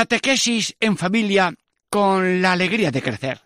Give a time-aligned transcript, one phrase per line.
[0.00, 1.54] Catequesis en familia
[1.90, 3.42] con la alegría de crecer.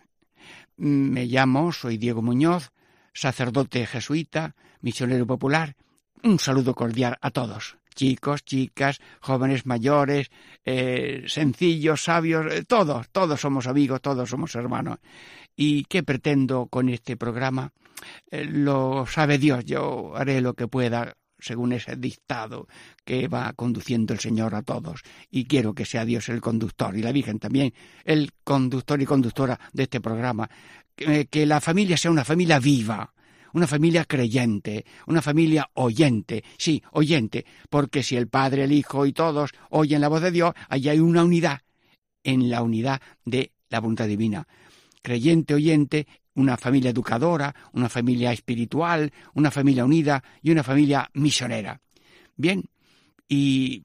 [0.77, 2.71] Me llamo, soy Diego Muñoz,
[3.13, 5.75] sacerdote jesuita, misionero popular.
[6.23, 10.31] Un saludo cordial a todos, chicos, chicas, jóvenes, mayores,
[10.63, 14.99] eh, sencillos, sabios, eh, todos, todos somos amigos, todos somos hermanos.
[15.57, 17.73] ¿Y qué pretendo con este programa?
[18.31, 22.67] Eh, lo sabe Dios, yo haré lo que pueda según ese dictado
[23.03, 25.01] que va conduciendo el Señor a todos.
[25.29, 29.59] Y quiero que sea Dios el conductor y la Virgen también el conductor y conductora
[29.71, 30.49] de este programa.
[30.95, 33.13] Que, la familia sea una familia viva,
[33.53, 39.13] una familia creyente, una familia oyente, sí, oyente, porque si el Padre, el Hijo y
[39.13, 41.61] todos oyen la voz de Dios, allí hay una unidad
[42.23, 44.47] en la unidad de la voluntad divina.
[45.01, 51.81] Creyente, oyente una familia educadora, una familia espiritual, una familia unida y una familia misionera.
[52.35, 52.63] Bien,
[53.27, 53.83] y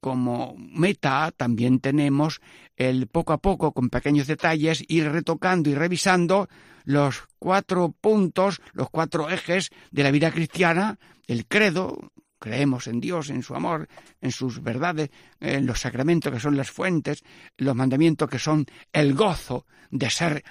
[0.00, 2.40] como meta también tenemos
[2.76, 6.48] el poco a poco, con pequeños detalles, ir retocando y revisando
[6.84, 13.30] los cuatro puntos, los cuatro ejes de la vida cristiana, el credo, creemos en Dios,
[13.30, 13.88] en su amor,
[14.20, 17.22] en sus verdades, en los sacramentos que son las fuentes,
[17.56, 20.42] los mandamientos que son el gozo de ser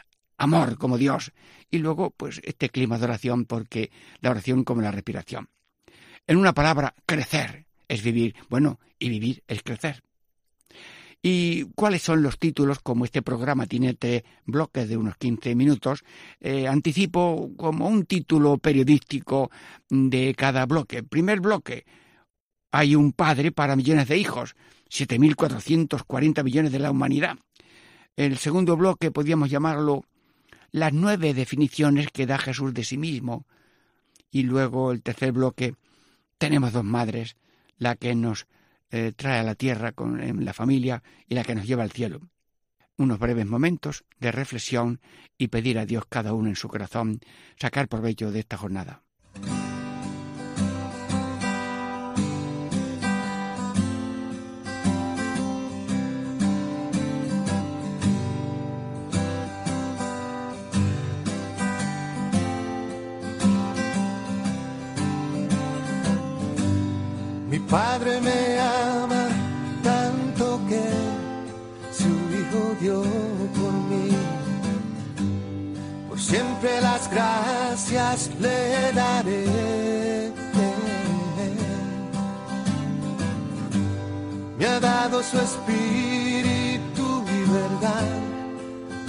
[0.42, 1.32] amor como Dios,
[1.70, 3.92] y luego pues este clima de oración porque
[4.22, 5.50] la oración como la respiración.
[6.26, 10.02] En una palabra, crecer es vivir, bueno, y vivir es crecer.
[11.22, 12.80] ¿Y cuáles son los títulos?
[12.80, 16.04] Como este programa tiene tres bloques de unos 15 minutos,
[16.40, 19.52] eh, anticipo como un título periodístico
[19.90, 21.04] de cada bloque.
[21.04, 21.86] Primer bloque,
[22.72, 24.56] hay un padre para millones de hijos,
[24.90, 27.38] 7.440 millones de la humanidad.
[28.16, 30.06] El segundo bloque podríamos llamarlo
[30.72, 33.46] las nueve definiciones que da Jesús de sí mismo.
[34.32, 35.76] Y luego el tercer bloque,
[36.38, 37.36] tenemos dos madres,
[37.78, 38.48] la que nos
[38.90, 42.22] eh, trae a la tierra con la familia y la que nos lleva al cielo.
[42.98, 45.02] Unos breves momentos de reflexión
[45.38, 47.20] y pedir a Dios cada uno en su corazón
[47.60, 49.04] sacar provecho de esta jornada.
[67.72, 69.30] Padre me ama
[69.82, 70.84] tanto que
[72.00, 73.02] su Hijo dio
[73.58, 74.10] por mí.
[76.10, 80.32] Por siempre las gracias le daré.
[84.60, 88.10] Me ha dado su espíritu y verdad.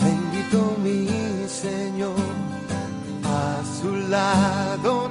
[0.04, 1.08] Bendito mi
[1.48, 2.14] Señor.
[3.24, 5.08] A su lado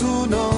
[0.00, 0.49] su nombre.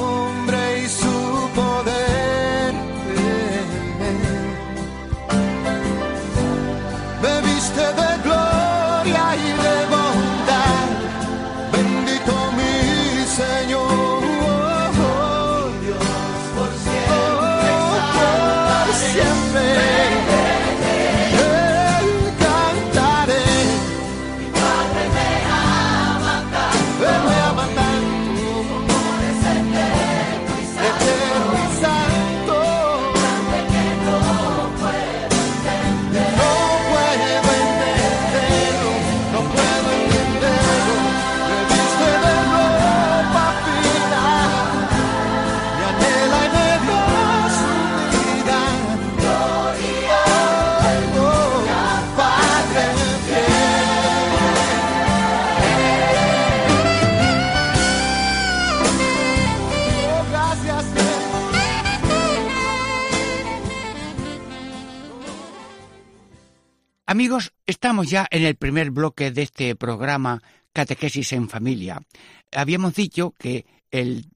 [68.11, 72.03] Ya en el primer bloque de este programa Catequesis en Familia.
[72.51, 74.27] Habíamos dicho que el,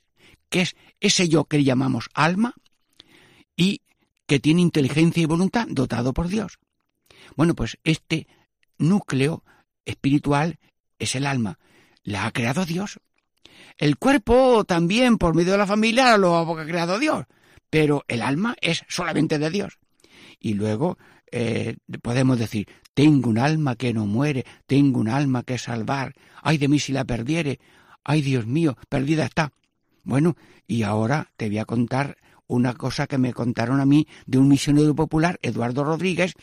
[0.49, 2.55] que es ese yo que llamamos alma,
[3.57, 3.83] y
[4.27, 6.59] que tiene inteligencia y voluntad dotado por Dios.
[7.37, 8.27] Bueno, pues este
[8.79, 9.45] núcleo
[9.85, 10.59] espiritual
[10.99, 11.59] es el alma.
[12.03, 13.01] La ha creado Dios.
[13.77, 17.25] El cuerpo también, por medio de la familia, lo ha creado Dios.
[17.71, 19.79] Pero el alma es solamente de Dios.
[20.39, 20.99] Y luego
[21.31, 26.59] eh, podemos decir, tengo un alma que no muere, tengo un alma que salvar, ay
[26.59, 27.59] de mí si la perdiere,
[28.05, 29.53] ay Dios mío, perdida está.
[30.05, 30.37] Bueno,
[30.67, 34.49] y ahora te voy a contar una cosa que me contaron a mí de un
[34.49, 36.35] misionero popular, Eduardo Rodríguez,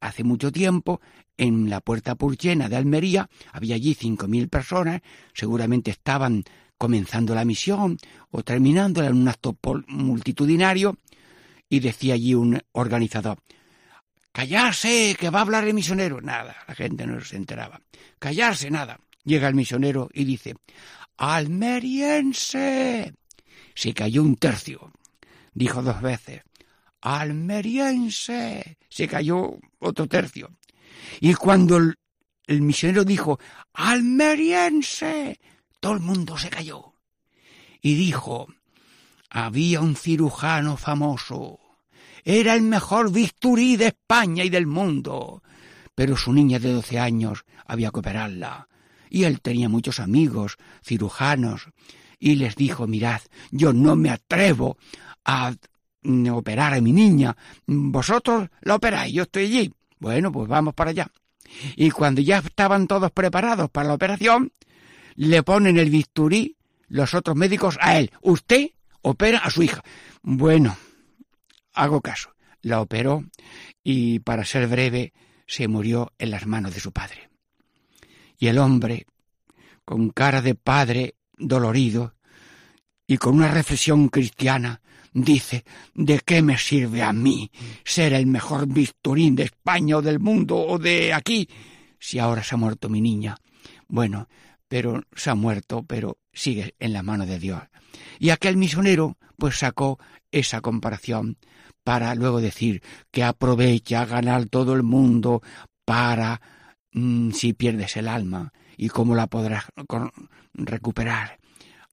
[0.00, 1.00] hace mucho tiempo,
[1.36, 5.00] en la Puerta Purchena de Almería, había allí cinco mil personas,
[5.34, 6.44] seguramente estaban
[6.78, 7.98] comenzando la misión
[8.30, 9.56] o terminándola en un acto
[9.88, 10.96] multitudinario,
[11.68, 13.38] y decía allí un organizador,
[14.32, 16.20] Callarse, que va a hablar el misionero.
[16.22, 17.80] Nada, la gente no se enteraba.
[18.18, 18.98] Callarse, nada.
[19.24, 20.54] Llega el misionero y dice,
[21.18, 23.12] Almeriense.
[23.74, 24.90] Se cayó un tercio.
[25.52, 26.42] Dijo dos veces,
[27.02, 28.78] Almeriense.
[28.88, 30.50] Se cayó otro tercio.
[31.20, 33.38] Y cuando el, misionero dijo,
[33.74, 35.38] Almeriense,
[35.78, 36.94] todo el mundo se cayó.
[37.82, 38.46] Y dijo,
[39.28, 41.58] había un cirujano famoso
[42.24, 45.42] era el mejor bisturí de España y del mundo.
[45.94, 48.68] Pero su niña de doce años había que operarla.
[49.10, 51.68] Y él tenía muchos amigos, cirujanos,
[52.18, 54.78] y les dijo, mirad, yo no me atrevo
[55.24, 55.52] a
[56.32, 57.36] operar a mi niña.
[57.66, 59.74] Vosotros la operáis, yo estoy allí.
[59.98, 61.10] Bueno, pues vamos para allá.
[61.76, 64.52] Y cuando ya estaban todos preparados para la operación,
[65.16, 66.56] le ponen el bisturí
[66.88, 68.10] los otros médicos a él.
[68.22, 68.70] Usted
[69.02, 69.82] opera a su hija.
[70.22, 70.76] Bueno,
[71.72, 72.34] hago caso.
[72.60, 73.24] La operó
[73.82, 75.12] y, para ser breve,
[75.46, 77.30] se murió en las manos de su padre.
[78.38, 79.06] Y el hombre,
[79.84, 82.14] con cara de padre dolorido
[83.06, 84.80] y con una reflexión cristiana,
[85.12, 85.64] dice,
[85.94, 87.50] ¿de qué me sirve a mí
[87.84, 91.48] ser el mejor bisturín de España o del mundo o de aquí
[91.98, 93.36] si ahora se ha muerto mi niña?
[93.88, 94.28] Bueno,
[94.68, 97.62] pero se ha muerto, pero sigue en la mano de Dios.
[98.18, 99.98] Y aquel misionero pues sacó
[100.30, 101.36] esa comparación
[101.84, 105.42] para luego decir que aprovecha ganar todo el mundo
[105.84, 106.40] para
[106.92, 109.64] mm, si pierdes el alma y cómo la podrás
[110.54, 111.38] recuperar.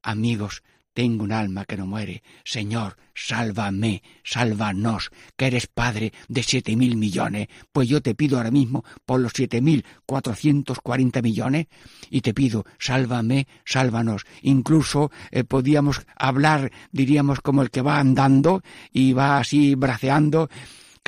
[0.01, 0.63] Amigos,
[0.99, 2.23] tengo un alma que no muere.
[2.43, 7.47] Señor, sálvame, sálvanos, que eres Padre de siete mil millones.
[7.71, 11.67] Pues yo te pido ahora mismo por los siete mil cuatrocientos cuarenta millones
[12.09, 14.25] y te pido, sálvame, sálvanos.
[14.41, 20.49] Incluso eh, podíamos hablar, diríamos, como el que va andando y va así braceando,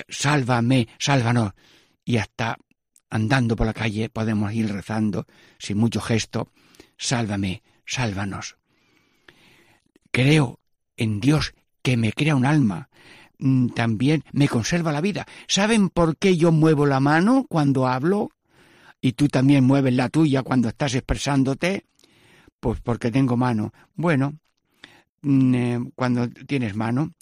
[0.08, 1.52] sálvame, sálvanos.
[2.06, 2.56] Y hasta
[3.10, 5.28] andando por la calle podemos ir rezando
[5.60, 6.50] sin mucho gesto,
[6.98, 8.56] sálvame, sálvanos.
[10.12, 10.60] Creo
[10.98, 12.90] en Dios que me crea un alma,
[13.40, 15.26] mm, también me conserva la vida.
[15.48, 18.32] ¿Saben por qué yo muevo la mano cuando hablo?
[19.02, 21.86] Y tú también mueves la tuya cuando estás expresándote.
[22.60, 23.74] Pues porque tengo mano.
[23.96, 24.38] Bueno,
[25.24, 27.14] mm, eh, cuando tienes mano,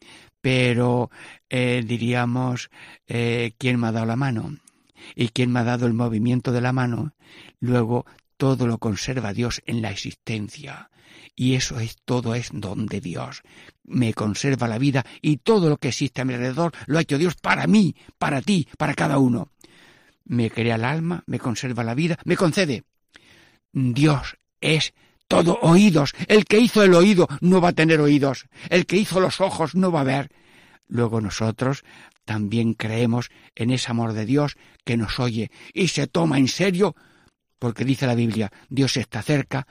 [0.41, 1.09] pero
[1.49, 2.69] eh, diríamos,
[3.07, 4.57] eh, ¿quién me ha dado la mano?
[5.15, 7.13] ¿Y quién me ha dado el movimiento de la mano?
[7.59, 8.05] Luego,
[8.35, 10.89] todo lo conserva Dios en la existencia.
[11.39, 13.43] Y eso es todo es don de Dios.
[13.85, 17.17] Me conserva la vida y todo lo que existe a mi alrededor lo ha hecho
[17.17, 19.47] Dios para mí, para ti, para cada uno.
[20.25, 22.83] Me crea el alma, me conserva la vida, me concede.
[23.71, 24.93] Dios es
[25.29, 26.11] todo oídos.
[26.27, 28.47] El que hizo el oído no va a tener oídos.
[28.69, 30.31] El que hizo los ojos no va a ver.
[30.89, 31.85] Luego nosotros
[32.25, 36.97] también creemos en ese amor de Dios que nos oye y se toma en serio,
[37.59, 39.65] porque dice la Biblia, Dios está cerca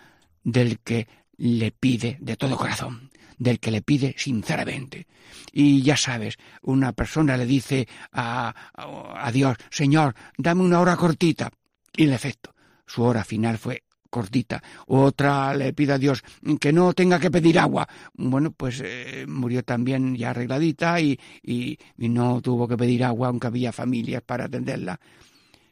[0.44, 1.06] del que
[1.38, 5.06] le pide de todo corazón, del que le pide sinceramente.
[5.52, 11.50] Y ya sabes, una persona le dice a, a, Dios, Señor, dame una hora cortita.
[11.96, 12.54] Y en efecto,
[12.86, 14.62] su hora final fue cortita.
[14.86, 16.22] Otra le pide a Dios
[16.60, 17.88] que no tenga que pedir agua.
[18.14, 23.28] Bueno, pues eh, murió también ya arregladita y, y, y no tuvo que pedir agua,
[23.28, 24.98] aunque había familias para atenderla.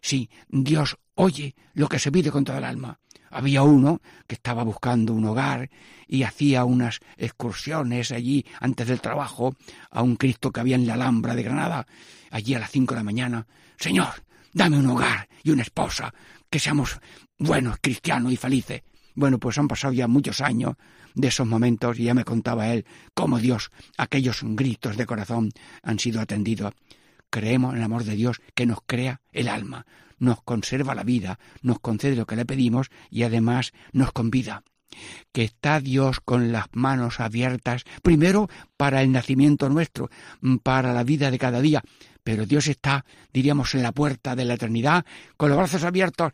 [0.00, 2.98] Sí, Dios oye lo que se pide con toda el alma.
[3.36, 5.68] Había uno que estaba buscando un hogar
[6.08, 9.54] y hacía unas excursiones allí antes del trabajo
[9.90, 11.86] a un Cristo que había en la Alhambra de Granada,
[12.30, 13.46] allí a las cinco de la mañana.
[13.76, 14.24] Señor,
[14.54, 16.14] dame un hogar y una esposa,
[16.48, 16.98] que seamos
[17.38, 18.80] buenos, cristianos y felices.
[19.14, 20.76] Bueno, pues han pasado ya muchos años
[21.14, 25.52] de esos momentos y ya me contaba él cómo Dios, aquellos gritos de corazón
[25.82, 26.72] han sido atendidos.
[27.28, 29.84] Creemos en el amor de Dios que nos crea el alma,
[30.18, 34.62] nos conserva la vida, nos concede lo que le pedimos y además nos convida.
[35.32, 40.10] Que está Dios con las manos abiertas, primero para el nacimiento nuestro,
[40.62, 41.82] para la vida de cada día,
[42.24, 45.04] pero Dios está, diríamos, en la puerta de la eternidad,
[45.36, 46.32] con los brazos abiertos,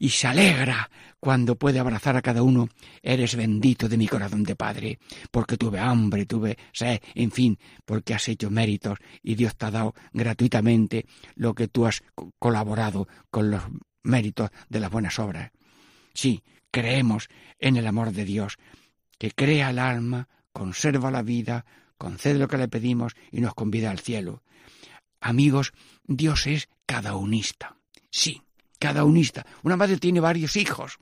[0.00, 0.90] y se alegra
[1.20, 2.70] cuando puede abrazar a cada uno.
[3.02, 4.98] Eres bendito de mi corazón de Padre,
[5.30, 9.70] porque tuve hambre, tuve sed, en fin, porque has hecho méritos y Dios te ha
[9.70, 12.02] dado gratuitamente lo que tú has
[12.38, 13.62] colaborado con los
[14.02, 15.52] méritos de las buenas obras.
[16.14, 17.28] Sí, creemos
[17.58, 18.56] en el amor de Dios,
[19.18, 21.66] que crea el alma, conserva la vida,
[21.98, 24.42] concede lo que le pedimos y nos convida al cielo.
[25.20, 25.72] Amigos,
[26.04, 27.76] Dios es cada unista.
[28.10, 28.40] Sí,
[28.80, 29.46] cada unista.
[29.62, 30.98] Una madre tiene varios hijos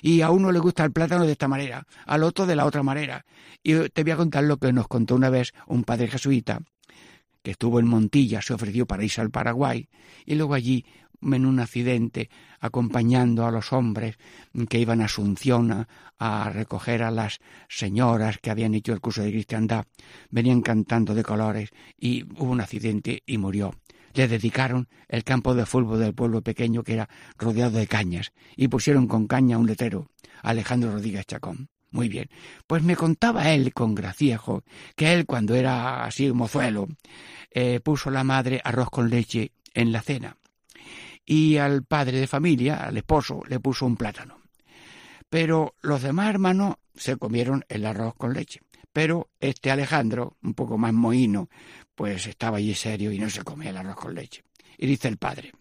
[0.00, 2.82] y a uno le gusta el plátano de esta manera, al otro de la otra
[2.82, 3.24] manera.
[3.62, 6.60] Y te voy a contar lo que nos contó una vez un padre jesuita
[7.42, 9.88] que estuvo en Montilla, se ofreció para irse al Paraguay
[10.24, 10.84] y luego allí
[11.20, 14.16] en un accidente acompañando a los hombres
[14.68, 15.86] que iban a Asunción
[16.18, 19.84] a, recoger a las señoras que habían hecho el curso de cristiandad,
[20.30, 23.74] venían cantando de colores y hubo un accidente y murió
[24.14, 28.68] le dedicaron el campo de fútbol del pueblo pequeño que era rodeado de cañas y
[28.68, 30.08] pusieron con caña un letero,
[30.42, 31.68] Alejandro Rodríguez Chacón.
[31.90, 32.30] Muy bien.
[32.66, 34.64] Pues me contaba él con graciejo
[34.96, 36.88] que él cuando era así mozuelo
[37.50, 40.36] eh, puso la madre arroz con leche en la cena
[41.24, 44.38] y al padre de familia, al esposo, le puso un plátano.
[45.28, 48.60] Pero los demás hermanos se comieron el arroz con leche.
[48.92, 51.48] Pero este Alejandro, un poco más mohino,
[51.94, 54.44] pues estaba allí serio y no se comía el arroz con leche.
[54.76, 55.52] Y dice el padre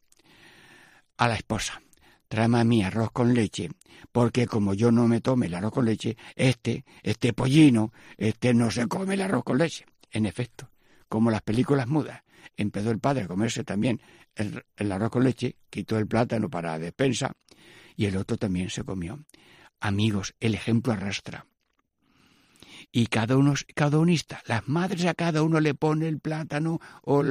[1.18, 1.82] a la esposa,
[2.28, 3.70] tráeme a mí arroz con leche,
[4.12, 8.72] porque como yo no me tome el arroz con leche, este, este pollino, este no
[8.72, 9.86] se come el arroz con leche.
[10.10, 10.70] En efecto,
[11.08, 12.24] como las películas mudas,
[12.58, 14.02] empezó el padre a comerse también
[14.36, 17.34] el arroz con leche, quitó el plátano para despensa,
[17.96, 19.24] y el otro también se comió.
[19.80, 21.46] Amigos, el ejemplo arrastra
[22.92, 27.24] y cada uno, cada unista, las madres a cada uno le pone el plátano o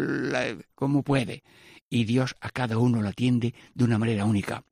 [0.74, 1.42] como puede,
[1.88, 4.64] y Dios a cada uno lo atiende de una manera única.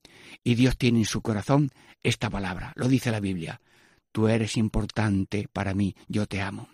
[0.42, 1.70] Y Dios tiene en su corazón
[2.02, 3.60] esta palabra, lo dice la Biblia,
[4.12, 6.68] tú eres importante para mí, yo te amo.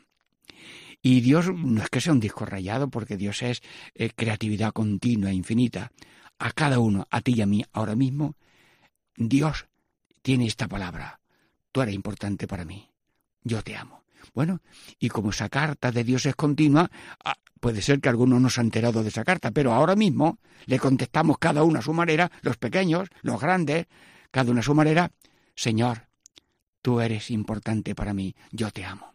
[1.03, 3.63] Y Dios no es que sea un disco rayado, porque Dios es
[3.95, 5.93] eh, creatividad continua, infinita.
[6.39, 8.37] A cada uno, a ti y a mí, ahora mismo,
[9.15, 9.67] Dios
[10.23, 11.21] tiene esta palabra.
[11.73, 12.89] Tú eres importante para mí.
[13.43, 14.04] Yo te amo.
[14.33, 14.61] Bueno,
[14.99, 16.91] y como esa carta de Dios es continua,
[17.25, 20.39] ah, puede ser que algunos no se han enterado de esa carta, pero ahora mismo
[20.67, 23.87] le contestamos cada uno a su manera, los pequeños, los grandes,
[24.31, 25.13] cada uno a su manera,
[25.55, 26.09] Señor,
[26.83, 29.15] tú eres importante para mí, yo te amo.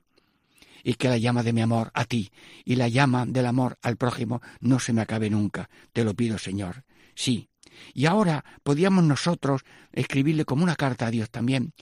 [0.84, 2.32] Y que la llama de mi amor a ti
[2.66, 6.38] y la llama del amor al prójimo no se me acabe nunca, te lo pido,
[6.38, 6.86] Señor.
[7.14, 7.50] Sí.
[7.94, 9.62] Y ahora podíamos nosotros
[9.92, 11.74] escribirle como una carta a Dios también,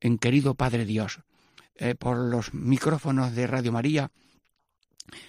[0.00, 1.20] en querido Padre Dios,
[1.76, 4.10] eh, por los micrófonos de Radio María,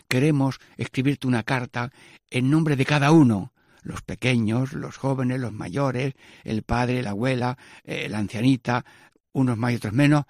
[0.08, 1.92] queremos escribirte una carta
[2.30, 7.58] en nombre de cada uno, los pequeños, los jóvenes, los mayores, el padre, la abuela,
[7.84, 8.86] eh, la ancianita,
[9.34, 10.26] unos más y otros menos,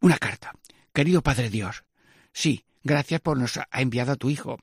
[0.00, 0.52] una carta.
[0.92, 1.84] Querido Padre Dios,
[2.32, 4.58] sí, gracias por nos ha enviado a tu Hijo.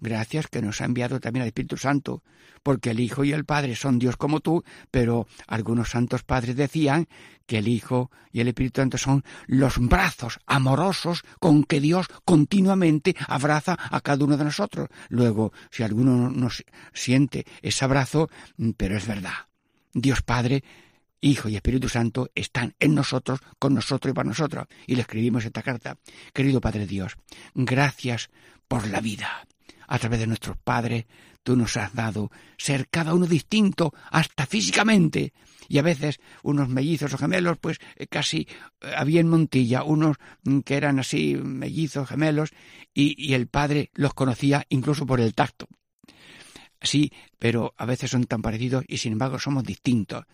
[0.00, 2.22] Gracias que nos ha enviado también al Espíritu Santo,
[2.62, 7.08] porque el Hijo y el Padre son Dios como tú, pero algunos santos padres decían
[7.46, 13.16] que el Hijo y el Espíritu Santo son los brazos amorosos con que Dios continuamente
[13.26, 14.88] abraza a cada uno de nosotros.
[15.08, 18.28] Luego, si alguno nos siente ese abrazo,
[18.76, 19.48] pero es verdad.
[19.92, 20.62] Dios Padre
[21.20, 24.66] Hijo y Espíritu Santo están en nosotros, con nosotros y para nosotros.
[24.86, 25.96] Y le escribimos esta carta.
[26.32, 27.16] Querido Padre Dios,
[27.54, 28.30] gracias
[28.68, 29.46] por la vida
[29.88, 31.06] a través de nuestros padres,
[31.42, 35.32] tú nos has dado ser cada uno distinto, hasta físicamente.
[35.66, 38.46] Y a veces unos mellizos o gemelos, pues eh, casi
[38.80, 42.50] eh, había en Montilla unos mm, que eran así mellizos, gemelos,
[42.94, 45.66] y, y el padre los conocía incluso por el tacto.
[46.80, 50.24] Sí, pero a veces son tan parecidos y sin embargo somos distintos.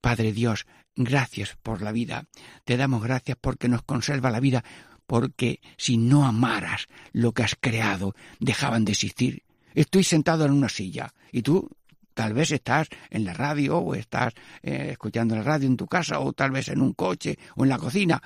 [0.00, 2.26] Padre Dios, gracias por la vida.
[2.64, 4.64] Te damos gracias porque nos conserva la vida
[5.08, 9.42] porque si no amaras lo que has creado, dejaban de existir.
[9.74, 11.66] Estoy sentado en una silla y tú
[12.12, 16.20] tal vez estás en la radio o estás eh, escuchando la radio en tu casa
[16.20, 18.22] o tal vez en un coche o en la cocina.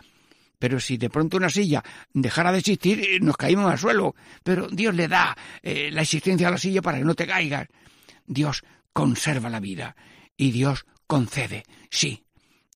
[0.58, 4.16] Pero si de pronto una silla dejara de existir, eh, nos caímos al suelo.
[4.42, 7.68] Pero Dios le da eh, la existencia a la silla para que no te caigas.
[8.26, 9.94] Dios conserva la vida
[10.36, 11.62] y Dios concede.
[11.90, 12.24] Sí,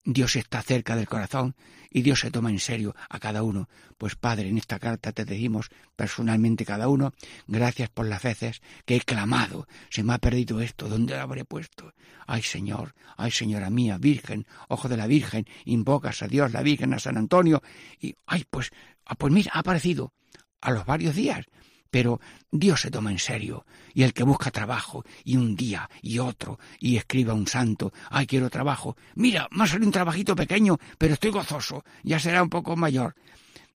[0.06, 1.56] Dios está cerca del corazón
[1.90, 3.68] y Dios se toma en serio a cada uno.
[3.98, 7.12] Pues Padre, en esta carta te decimos personalmente cada uno,
[7.48, 11.44] gracias por las veces que he clamado, se me ha perdido esto, ¿dónde lo habré
[11.44, 11.92] puesto?
[12.24, 16.94] Ay Señor, ay Señora mía, Virgen, ojo de la Virgen, invocas a Dios, la Virgen,
[16.94, 17.60] a San Antonio,
[18.00, 18.70] y ay, pues,
[19.06, 20.12] ah, pues mira, ha aparecido
[20.60, 21.46] a los varios días,
[21.90, 22.20] pero
[22.51, 26.59] Dios se toma en serio, y el que busca trabajo, y un día, y otro,
[26.79, 31.14] y escriba un santo, ay, quiero trabajo, mira, me ha salido un trabajito pequeño, pero
[31.14, 33.14] estoy gozoso, ya será un poco mayor.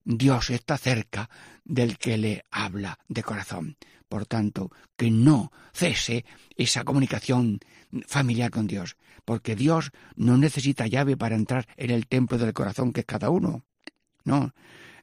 [0.04, 1.30] Dios está cerca
[1.64, 3.76] del que le habla de corazón.
[4.08, 6.24] Por tanto, que no cese
[6.56, 7.60] esa comunicación
[8.06, 12.92] familiar con Dios, porque Dios no necesita llave para entrar en el templo del corazón
[12.92, 13.64] que es cada uno.
[14.24, 14.52] No,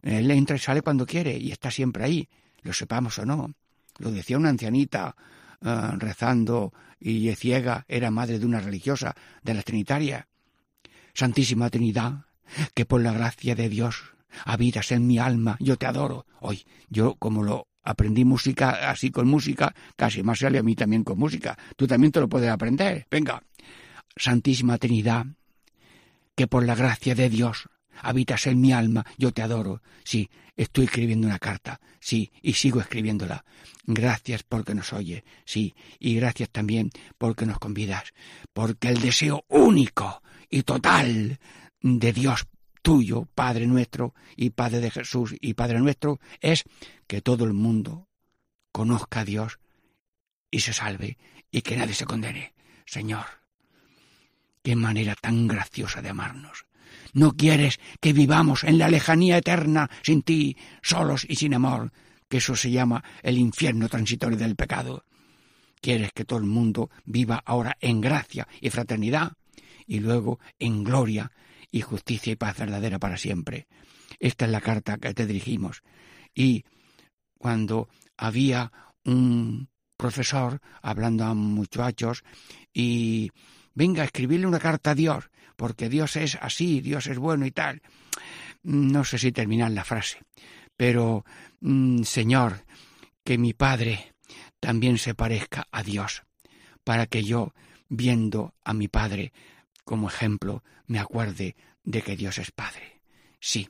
[0.02, 2.30] Él entra y sale cuando quiere y está siempre ahí
[2.63, 3.54] lo sepamos o no.
[3.98, 5.15] Lo decía una ancianita
[5.62, 10.28] eh, rezando y ciega, era madre de una religiosa de la Trinitaria.
[11.13, 12.26] Santísima Trinidad,
[12.74, 14.13] que por la gracia de Dios
[14.45, 16.26] habitas en mi alma, yo te adoro.
[16.39, 21.04] Hoy, yo como lo aprendí música así con música, casi más sale a mí también
[21.04, 21.58] con música.
[21.76, 23.08] Tú también te lo puedes aprender.
[23.10, 23.43] Venga.
[24.15, 25.26] Santísima Trinidad,
[26.36, 27.69] que por la gracia de Dios
[28.01, 29.81] habitas en mi alma, yo te adoro.
[30.03, 33.45] Sí, estoy escribiendo una carta, sí, y sigo escribiéndola.
[33.85, 38.13] Gracias porque nos oye, sí, y gracias también porque nos convidas,
[38.53, 41.39] porque el deseo único y total
[41.81, 42.47] de Dios
[42.81, 46.63] tuyo, Padre nuestro y Padre de Jesús y Padre nuestro, es
[47.07, 48.07] que todo el mundo
[48.71, 49.59] conozca a Dios
[50.51, 51.17] y se salve
[51.51, 52.53] y que nadie se condene.
[52.85, 53.25] Señor,
[54.63, 56.65] qué manera tan graciosa de amarnos.
[57.13, 61.91] No quieres que vivamos en la lejanía eterna sin ti, solos y sin amor,
[62.28, 65.06] que eso se llama el infierno transitorio del pecado.
[65.82, 69.34] Quieres que todo el mundo viva ahora en gracia y fraternidad,
[69.88, 71.32] y luego en gloria
[71.72, 73.67] y justicia y paz verdadera para siempre.
[74.19, 75.82] Esta es la carta que te dirigimos.
[76.34, 76.63] Y
[77.38, 78.72] cuando había
[79.04, 82.24] un profesor hablando a muchachos
[82.74, 83.32] y
[83.73, 87.82] venga escribirle una carta a Dios, porque Dios es así, Dios es bueno y tal.
[88.63, 90.19] No sé si terminar la frase,
[90.75, 91.25] pero
[91.62, 92.65] mm, Señor,
[93.23, 94.13] que mi Padre
[94.60, 96.23] también se parezca a Dios,
[96.84, 97.53] para que yo,
[97.88, 99.34] viendo a mi Padre
[99.84, 103.01] como ejemplo, me acuerde de que Dios es Padre.
[103.39, 103.69] Sí.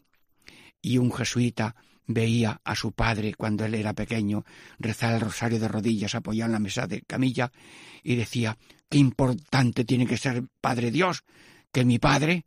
[0.81, 1.75] Y un jesuita
[2.09, 4.43] veía a su padre cuando él era pequeño
[4.79, 7.51] rezar el rosario de rodillas apoyado en la mesa de camilla
[8.01, 8.57] y decía
[8.89, 11.23] qué importante tiene que ser Padre Dios
[11.71, 12.45] que mi padre,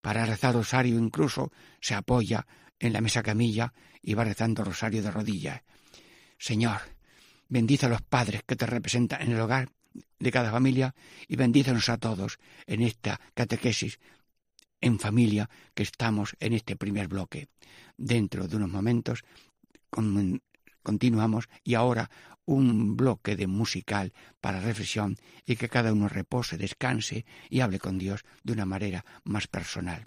[0.00, 2.46] para rezar rosario incluso, se apoya
[2.78, 3.72] en la mesa camilla
[4.02, 5.62] y va rezando rosario de rodillas.
[6.38, 6.80] Señor,
[7.48, 9.70] bendice a los padres que te representan en el hogar
[10.18, 10.94] de cada familia
[11.28, 13.98] y bendícenos a todos en esta catequesis
[14.80, 17.48] en familia que estamos en este primer bloque.
[17.96, 19.24] Dentro de unos momentos
[20.86, 22.10] continuamos y ahora
[22.44, 27.98] un bloque de musical para reflexión y que cada uno repose, descanse y hable con
[27.98, 30.06] Dios de una manera más personal.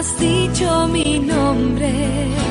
[0.00, 2.49] has dicho mi nombre.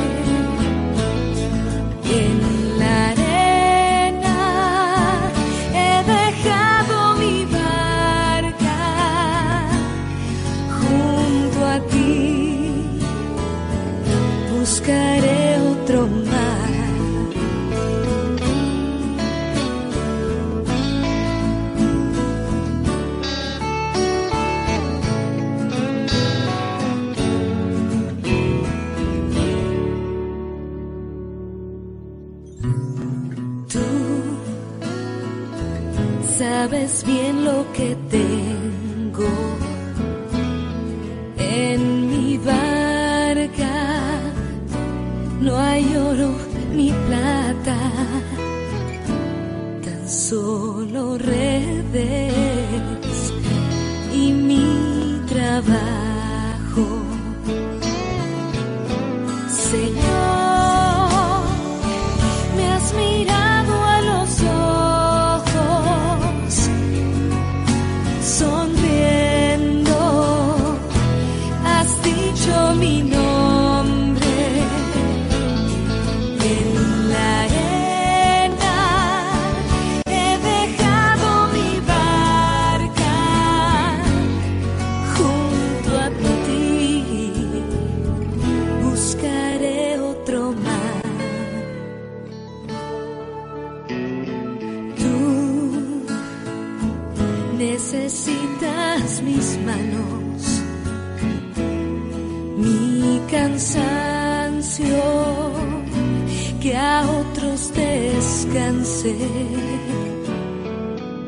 [37.79, 38.08] Que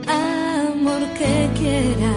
[0.07, 2.15] Amor que quiera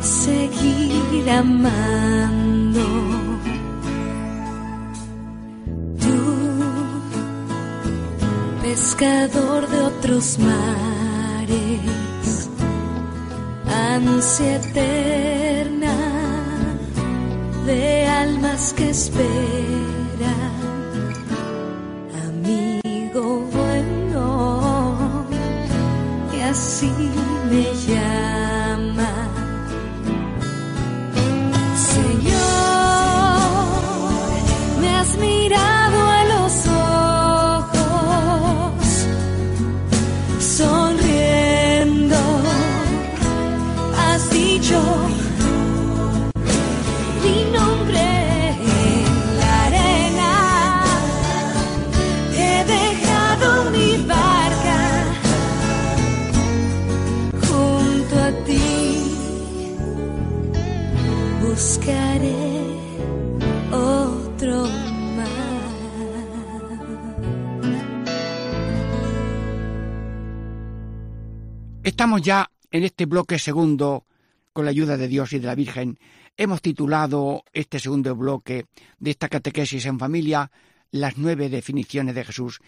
[0.00, 2.86] seguir amando.
[6.00, 6.18] Tú,
[8.62, 12.48] pescador de otros mares,
[13.66, 15.96] ansia eterna
[17.66, 19.97] de almas que esperan.
[26.48, 26.90] Que así
[71.98, 74.06] Estamos ya en este bloque segundo,
[74.52, 75.98] con la ayuda de Dios y de la Virgen.
[76.36, 78.66] Hemos titulado este segundo bloque
[79.00, 80.48] de esta catequesis en familia
[80.92, 82.60] las nueve definiciones de Jesús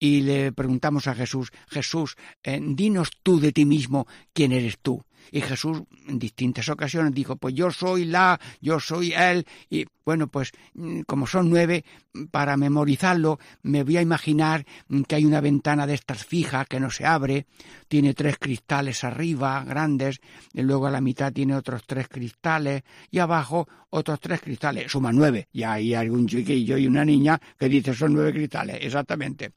[0.00, 5.04] y le preguntamos a Jesús, Jesús, eh, dinos tú de ti mismo quién eres tú.
[5.30, 9.46] Y Jesús en distintas ocasiones dijo, pues yo soy la, yo soy él.
[9.70, 11.84] Y bueno, pues mm, como son nueve,
[12.30, 14.66] para memorizarlo me voy a imaginar
[15.06, 17.46] que hay una ventana de estas fijas que no se abre,
[17.88, 20.20] tiene tres cristales arriba, grandes,
[20.52, 25.12] y luego a la mitad tiene otros tres cristales y abajo otros tres cristales, suma
[25.12, 25.48] nueve.
[25.52, 29.52] Y hay algún chiquillo y una niña que dice son nueve cristales, exactamente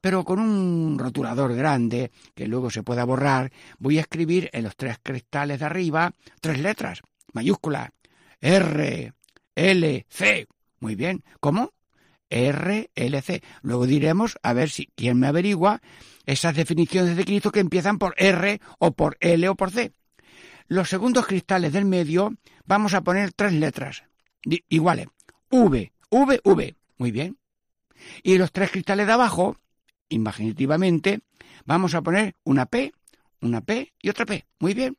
[0.00, 4.76] pero con un rotulador grande que luego se pueda borrar, voy a escribir en los
[4.76, 7.90] tres cristales de arriba tres letras mayúsculas.
[8.40, 9.12] R,
[9.54, 10.48] L, C.
[10.80, 11.22] Muy bien.
[11.40, 11.72] ¿Cómo?
[12.28, 13.42] R, L, C.
[13.62, 15.80] Luego diremos, a ver si quién me averigua
[16.26, 19.92] esas definiciones de Cristo que empiezan por R o por L o por C.
[20.68, 24.04] Los segundos cristales del medio vamos a poner tres letras
[24.68, 25.08] iguales.
[25.50, 26.76] V, V, V.
[26.96, 27.39] Muy bien.
[28.22, 29.56] Y los tres cristales de abajo
[30.10, 31.20] imaginativamente,
[31.64, 32.92] vamos a poner una P,
[33.40, 34.44] una P y otra P.
[34.58, 34.98] Muy bien.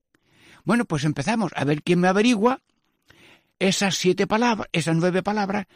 [0.64, 2.62] Bueno, pues empezamos a ver quién me averigua
[3.60, 5.68] esas siete palabras, esas nueve palabras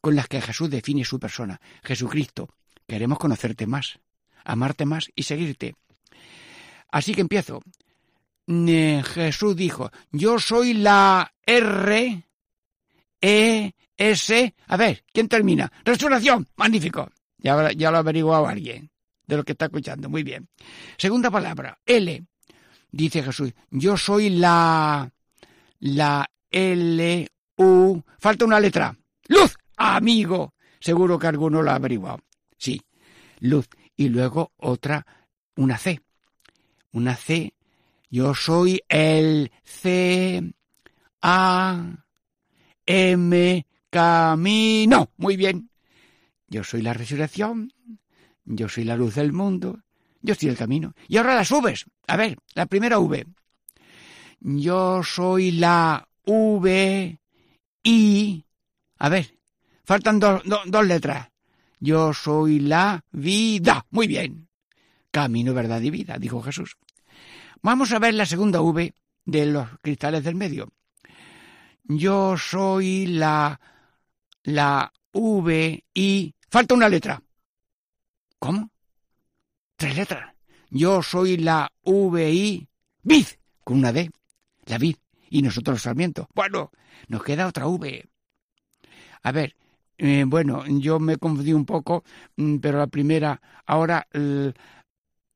[0.00, 1.60] con las que Jesús define su persona.
[1.82, 2.48] Jesucristo,
[2.86, 3.98] queremos conocerte más,
[4.44, 5.74] amarte más y seguirte.
[6.92, 7.62] Así que empiezo.
[8.46, 12.22] Jesús dijo, yo soy la R,
[13.20, 15.70] E, S, a ver, ¿quién termina?
[15.84, 17.10] Resurrección, magnífico.
[17.38, 18.90] Ya, ya lo ha averiguado alguien
[19.26, 20.48] de lo que está escuchando, muy bien.
[20.96, 22.24] Segunda palabra, L.
[22.90, 25.10] Dice Jesús, yo soy la,
[25.80, 28.96] la L, U, falta una letra.
[29.28, 30.54] Luz, amigo.
[30.80, 32.20] Seguro que alguno lo ha averiguado.
[32.58, 32.80] Sí,
[33.40, 33.68] luz.
[33.96, 35.06] Y luego otra,
[35.56, 36.00] una C.
[36.92, 37.54] Una C
[38.14, 40.40] yo soy el C
[41.20, 41.96] A
[42.86, 45.12] M camino.
[45.16, 45.70] Muy bien.
[46.48, 47.72] Yo soy la resurrección.
[48.44, 49.78] Yo soy la luz del mundo.
[50.20, 50.94] Yo soy el camino.
[51.06, 51.86] Y ahora las Vs.
[52.08, 53.24] A ver, la primera V.
[54.40, 57.20] Yo soy la V
[57.84, 58.44] I.
[58.98, 59.38] A ver,
[59.84, 61.28] faltan dos letras.
[61.78, 63.86] Yo soy la vida.
[63.90, 64.48] Muy bien.
[65.12, 66.76] Camino, verdad y vida, dijo Jesús.
[67.62, 68.92] Vamos a ver la segunda V
[69.24, 70.68] de los cristales del medio.
[71.84, 73.60] Yo soy la
[74.44, 77.22] la V y falta una letra.
[78.38, 78.70] ¿Cómo?
[79.76, 80.34] Tres letras.
[80.70, 82.68] Yo soy la V I
[83.02, 83.26] vid
[83.62, 84.10] con una D,
[84.66, 84.96] la vid
[85.30, 86.26] y nosotros los sarmientos.
[86.34, 86.70] Bueno,
[87.08, 88.08] nos queda otra V.
[89.22, 89.56] A ver,
[89.98, 92.04] eh, bueno, yo me confundí un poco,
[92.36, 94.06] mm, pero la primera, ahora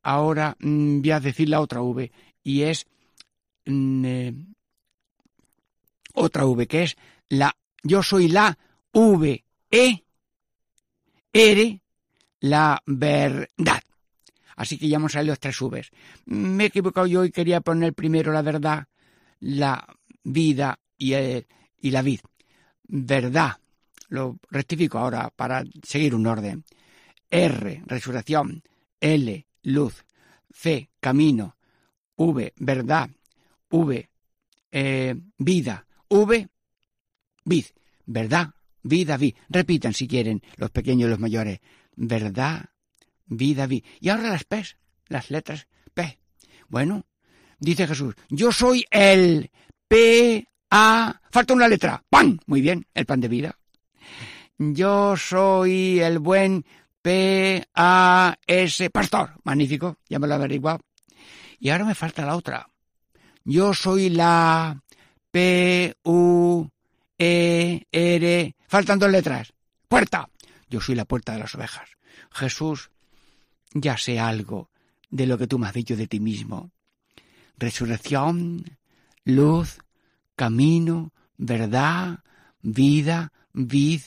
[0.02, 2.10] ahora mm, voy a decir la otra V
[2.42, 2.86] y es
[3.66, 4.34] mm, eh,
[6.14, 6.96] otra V que es
[7.28, 8.58] la yo soy la
[8.92, 10.04] V E
[11.32, 11.82] R
[12.40, 13.82] la verdad.
[14.56, 15.90] Así que ya hemos salido los tres Vs.
[16.26, 18.88] Me he equivocado yo y quería poner primero la verdad,
[19.40, 19.86] la
[20.24, 21.46] vida y, eh,
[21.80, 22.20] y la vid.
[22.84, 23.58] Verdad.
[24.08, 26.64] Lo rectifico ahora para seguir un orden.
[27.30, 28.62] R, resurrección.
[29.00, 30.04] L, luz,
[30.50, 31.56] C, camino,
[32.16, 33.10] V, verdad,
[33.70, 34.10] V,
[34.72, 36.48] eh, vida, V,
[37.44, 37.64] vid,
[38.06, 38.50] verdad,
[38.88, 39.34] vida, vid.
[39.48, 41.60] Repitan si quieren los pequeños y los mayores.
[41.94, 42.66] Verdad,
[43.26, 43.84] vida, vid.
[44.00, 44.64] Y ahora las P,
[45.08, 46.18] las letras P.
[46.68, 47.06] Bueno,
[47.58, 49.50] dice Jesús, yo soy el
[49.86, 53.58] P, A, falta una letra, pan, muy bien, el pan de vida.
[54.58, 56.64] Yo soy el buen
[57.00, 59.30] P-A-S, pastor.
[59.44, 60.80] Magnífico, ya me lo he averiguado.
[61.60, 62.68] Y ahora me falta la otra.
[63.44, 64.82] Yo soy la
[65.30, 65.94] P-U-E-R.
[68.68, 69.52] Faltan dos letras.
[69.88, 70.28] Puerta.
[70.70, 71.90] Yo soy la puerta de las ovejas.
[72.30, 72.90] Jesús,
[73.72, 74.70] ya sé algo
[75.10, 76.70] de lo que tú me has dicho de ti mismo.
[77.56, 78.78] Resurrección,
[79.24, 79.78] luz,
[80.36, 82.20] camino, verdad,
[82.60, 84.02] vida, vid,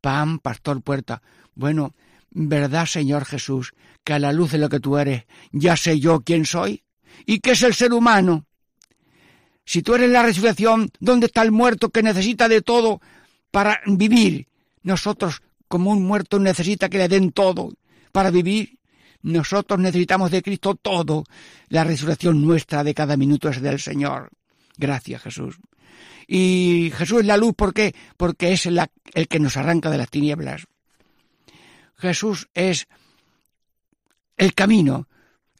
[0.00, 1.20] pan, pastor, puerta.
[1.54, 1.92] Bueno,
[2.30, 3.72] ¿Verdad, Señor Jesús,
[4.04, 6.84] que a la luz de lo que tú eres ya sé yo quién soy?
[7.26, 8.46] ¿Y qué es el ser humano?
[9.64, 13.00] Si tú eres la resurrección, ¿dónde está el muerto que necesita de todo
[13.50, 14.46] para vivir?
[14.82, 17.72] Nosotros, como un muerto, necesita que le den todo
[18.12, 18.78] para vivir.
[19.22, 21.24] Nosotros necesitamos de Cristo todo.
[21.68, 24.30] La resurrección nuestra de cada minuto es del Señor.
[24.76, 25.58] Gracias, Jesús.
[26.26, 27.94] Y Jesús es la luz, ¿por qué?
[28.16, 30.66] Porque es el que nos arranca de las tinieblas.
[31.96, 32.86] Jesús es
[34.36, 35.08] el camino,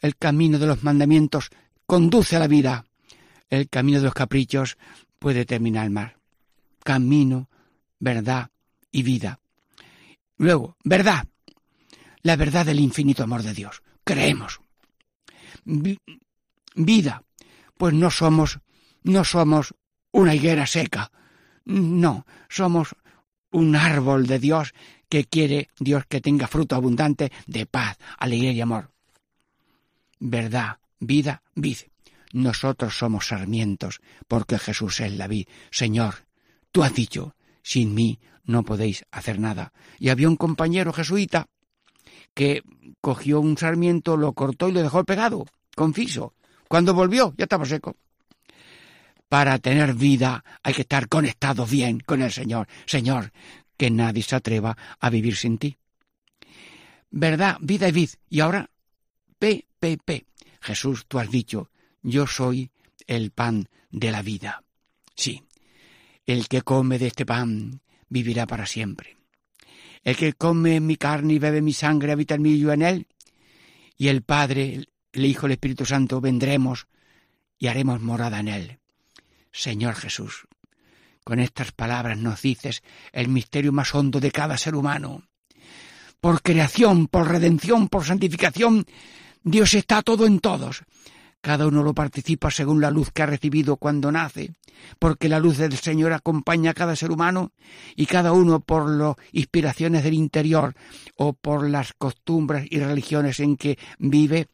[0.00, 1.50] el camino de los mandamientos
[1.86, 2.84] conduce a la vida,
[3.50, 4.78] el camino de los caprichos
[5.18, 6.18] puede terminar mar.
[6.84, 7.48] Camino,
[7.98, 8.50] verdad
[8.90, 9.40] y vida.
[10.36, 11.26] Luego, verdad,
[12.22, 13.82] la verdad del infinito amor de Dios.
[14.04, 14.60] Creemos.
[16.74, 17.22] vida,
[17.76, 18.60] pues no somos,
[19.02, 19.74] no somos
[20.12, 21.10] una higuera seca.
[21.64, 22.94] No, somos
[23.50, 24.72] un árbol de Dios
[25.08, 28.92] que quiere Dios que tenga fruto abundante de paz, alegría y amor.
[30.18, 31.78] Verdad, vida, vid.
[32.32, 35.46] Nosotros somos sarmientos, porque Jesús es la vid.
[35.70, 36.26] Señor,
[36.72, 37.34] tú has dicho,
[37.68, 39.74] sin mí no podéis hacer nada.
[39.98, 41.48] Y había un compañero jesuita
[42.32, 42.62] que
[43.02, 45.44] cogió un sarmiento, lo cortó y lo dejó pegado,
[45.76, 46.32] confiso.
[46.66, 47.94] Cuando volvió, ya estaba seco.
[49.28, 52.68] Para tener vida hay que estar conectados bien con el Señor.
[52.86, 53.32] Señor,
[53.76, 55.76] que nadie se atreva a vivir sin ti.
[57.10, 58.10] Verdad, vida y vid.
[58.30, 58.70] Y ahora,
[59.38, 60.24] P, P, P.
[60.62, 61.68] Jesús, tú has dicho,
[62.02, 62.70] yo soy
[63.06, 64.64] el pan de la vida.
[65.14, 65.42] Sí,
[66.32, 69.16] el que come de este pan vivirá para siempre.
[70.04, 72.82] El que come mi carne y bebe mi sangre habita en mí y yo en
[72.82, 73.06] él.
[73.96, 76.86] Y el Padre el Hijo del Espíritu Santo, vendremos
[77.58, 78.78] y haremos morada en él.
[79.52, 80.46] Señor Jesús,
[81.24, 85.24] con estas palabras nos dices el misterio más hondo de cada ser humano.
[86.20, 88.84] Por creación, por redención, por santificación,
[89.42, 90.82] Dios está todo en todos.
[91.48, 94.52] Cada uno lo participa según la luz que ha recibido cuando nace,
[94.98, 97.52] porque la luz del Señor acompaña a cada ser humano
[97.96, 100.74] y cada uno por las inspiraciones del interior
[101.16, 104.48] o por las costumbres y religiones en que vive,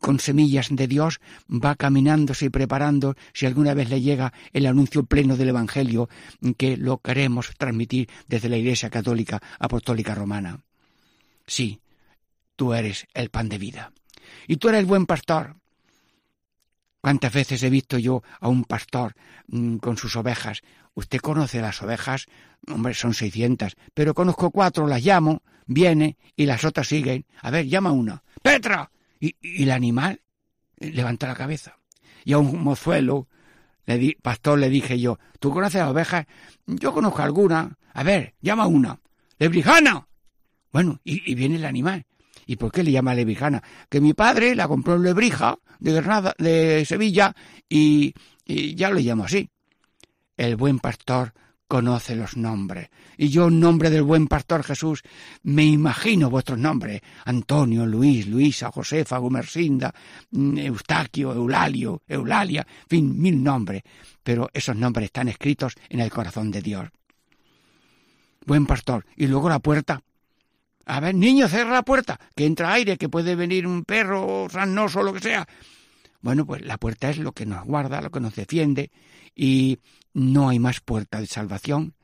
[0.00, 5.04] con semillas de Dios, va caminándose y preparando si alguna vez le llega el anuncio
[5.04, 6.08] pleno del Evangelio
[6.56, 10.58] que lo queremos transmitir desde la Iglesia Católica Apostólica Romana.
[11.46, 11.78] Sí,
[12.56, 13.92] tú eres el pan de vida.
[14.48, 15.59] Y tú eres el buen pastor.
[17.00, 19.14] ¿Cuántas veces he visto yo a un pastor
[19.48, 20.62] mm, con sus ovejas?
[20.94, 22.26] Usted conoce las ovejas,
[22.68, 27.24] hombre, son seiscientas, pero conozco cuatro, las llamo, viene y las otras siguen.
[27.40, 28.22] A ver, llama una.
[28.42, 28.90] ¡Petra!
[29.18, 30.20] Y, el animal
[30.78, 31.78] levanta la cabeza.
[32.24, 33.28] Y a un mozuelo,
[33.86, 36.26] le di, pastor, le dije yo, ¿tú conoces las ovejas?
[36.66, 37.78] Yo conozco alguna.
[37.94, 39.00] A ver, llama una.
[39.38, 40.06] ¡Lebrijana!
[40.70, 42.04] Bueno, y, y viene el animal.
[42.50, 43.62] ¿Y por qué le llama lebrijana?
[43.88, 47.32] Que mi padre la compró en Lebrija, de Granada, de Sevilla,
[47.68, 48.12] y,
[48.44, 49.48] ya lo llamo así.
[50.36, 51.32] El buen pastor
[51.68, 52.88] conoce los nombres.
[53.16, 55.04] Y yo, en nombre del buen pastor Jesús,
[55.44, 57.02] me imagino vuestros nombres.
[57.24, 59.94] Antonio, Luis, Luisa, Josefa, Gumersinda,
[60.32, 63.84] mm, Eustaquio, Eulalio, Eulalia, en fin, mil nombres.
[64.24, 66.88] Pero esos nombres están escritos en el corazón de Dios.
[68.44, 69.06] Buen pastor.
[69.16, 70.02] Y luego la puerta.
[70.86, 75.00] A ver, niño, cierra la puerta, que entra aire, que puede venir un perro sanoso
[75.00, 75.46] o lo que sea.
[76.20, 78.90] Bueno, pues la puerta es lo que nos guarda, lo que nos defiende,
[79.34, 79.78] y
[80.12, 81.94] no hay más puerta de salvación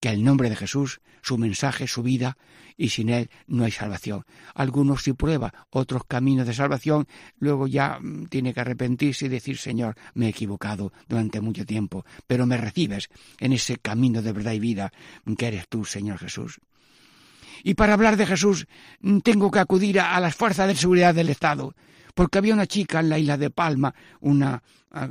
[0.00, 2.36] que el nombre de Jesús, su mensaje, su vida,
[2.76, 4.24] y sin él no hay salvación.
[4.54, 7.06] Algunos sí prueba otros caminos de salvación,
[7.38, 12.04] luego ya mm, tiene que arrepentirse y decir, Señor, me he equivocado durante mucho tiempo,
[12.26, 14.92] pero me recibes en ese camino de verdad y vida
[15.38, 16.58] que eres tú, Señor Jesús.
[17.62, 18.66] Y para hablar de Jesús
[19.00, 21.74] mm, tengo que acudir a, las fuerzas de seguridad del Estado,
[22.14, 25.08] porque había una chica en la isla de Palma, una ah,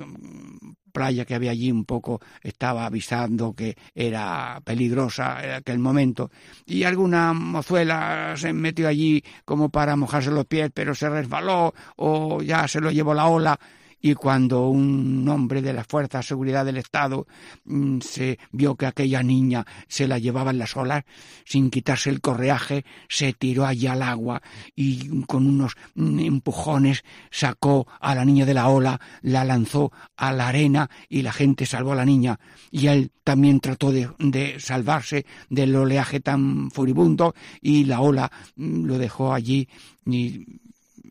[0.91, 6.29] playa que había allí un poco estaba avisando que era peligrosa en aquel momento
[6.65, 12.41] y alguna mozuela se metió allí como para mojarse los pies pero se resbaló o
[12.41, 13.59] ya se lo llevó la ola
[14.01, 17.27] y cuando un hombre de la Fuerza de Seguridad del Estado
[17.65, 21.03] mm, se vio que aquella niña se la llevaba en las olas,
[21.45, 24.41] sin quitarse el correaje, se tiró allí al agua
[24.75, 30.31] y con unos mm, empujones sacó a la niña de la ola, la lanzó a
[30.33, 32.39] la arena y la gente salvó a la niña.
[32.71, 38.85] Y él también trató de, de salvarse del oleaje tan furibundo y la ola mm,
[38.85, 39.67] lo dejó allí
[40.05, 40.45] y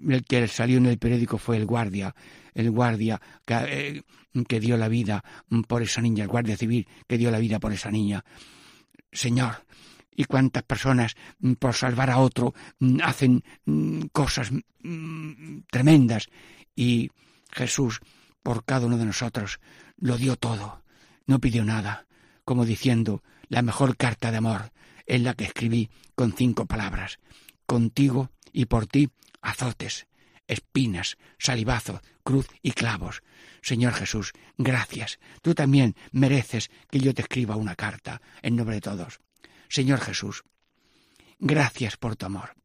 [0.08, 2.14] el que salió en el periódico fue el guardia
[2.54, 4.02] el guardia eh,
[4.46, 5.24] que, dio la vida
[5.68, 8.24] por esa niña, el guardia civil que dio la vida por esa niña.
[9.12, 9.64] Señor,
[10.14, 14.50] y cuántas personas mm, por salvar a otro mm, hacen mm, cosas
[15.70, 16.28] tremendas
[16.74, 17.10] y
[17.52, 18.00] Jesús
[18.42, 19.60] por cada uno de nosotros
[19.98, 20.82] lo dio todo,
[21.26, 22.06] no pidió nada,
[22.44, 24.72] como diciendo la mejor carta de amor
[25.06, 27.18] es la que escribí con cinco palabras,
[27.66, 29.10] contigo y por ti
[29.42, 30.06] azotes,
[30.50, 33.22] espinas, salivazo, cruz y clavos.
[33.62, 35.18] Señor Jesús, gracias.
[35.42, 39.20] Tú también mereces que yo te escriba una carta en nombre de todos.
[39.68, 40.42] Señor Jesús,
[41.38, 42.56] gracias por tu amor.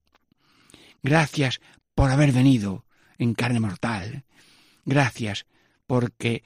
[1.03, 1.61] Gracias
[1.93, 2.85] por haber venido
[3.17, 4.25] en carne mortal.
[4.85, 5.45] Gracias
[5.85, 6.43] porque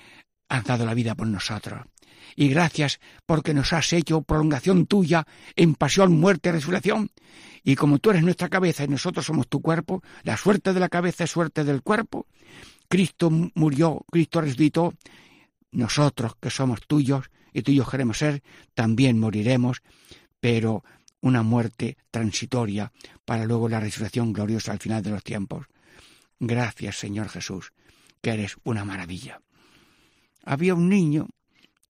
[0.50, 1.86] has dado la vida por nosotros.
[2.40, 5.28] Y gracias porque nos has hecho prolongación tuya
[5.58, 7.12] en pasión, muerte y resurrección
[7.66, 10.88] y como tú eres nuestra cabeza y nosotros somos tu cuerpo, la suerte de la
[10.88, 12.28] cabeza es suerte del cuerpo.
[12.88, 14.94] Cristo murió, Cristo resucitó.
[15.74, 18.42] Nosotros que somos tuyos y tuyos queremos ser,
[18.74, 19.82] también moriremos,
[20.40, 20.86] pero
[21.20, 22.94] una muerte transitoria
[23.26, 25.66] para luego la resurrección gloriosa al final de los tiempos.
[26.40, 27.74] Gracias, Señor Jesús,
[28.22, 29.42] que eres una maravilla.
[30.46, 31.28] Había un niño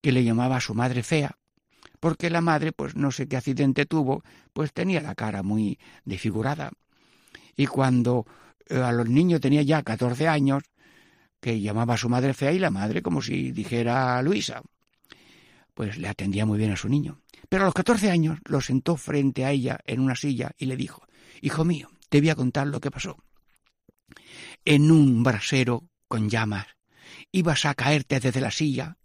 [0.02, 1.38] que le llamaba a su madre fea,
[2.00, 4.24] porque la madre, pues no sé qué accidente tuvo,
[4.54, 6.72] pues tenía la cara muy desfigurada.
[7.56, 8.26] Y cuando
[8.70, 10.64] eh, a los niños tenía ya 14 años,
[11.41, 14.62] que llamaba a su madre fea y la madre como si dijera Luisa,
[15.74, 17.22] pues le atendía muy bien a su niño.
[17.47, 20.76] Pero a los 14 años lo sentó frente a ella en una silla y le
[20.76, 21.04] dijo,
[21.41, 23.18] Hijo mío, te voy a contar lo que pasó.
[24.66, 26.68] En un brasero con llamas
[27.32, 28.97] ibas a caerte desde la silla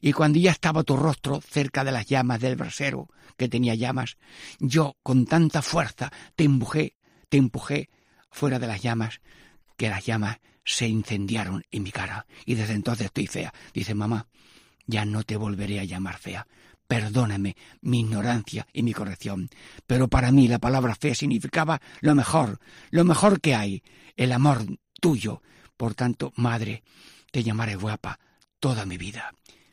[0.00, 4.16] y cuando ya estaba tu rostro cerca de las llamas del brasero, que tenía llamas,
[4.58, 6.96] yo con tanta fuerza te empujé,
[7.28, 7.90] te empujé
[8.30, 9.20] fuera de las llamas,
[9.76, 13.52] que las llamas se incendiaron en mi cara y desde entonces estoy fea.
[13.72, 14.26] Dice mamá,
[14.86, 16.46] ya no te volveré a llamar fea.
[16.86, 19.48] Perdóname mi ignorancia y mi corrección.
[19.86, 22.58] Pero para mí la palabra fea significaba lo mejor,
[22.90, 23.82] lo mejor que hay,
[24.16, 24.66] el amor
[25.00, 25.42] tuyo.
[25.76, 26.82] Por tanto, madre,
[27.30, 28.18] te llamaré guapa
[28.58, 29.32] toda mi vida.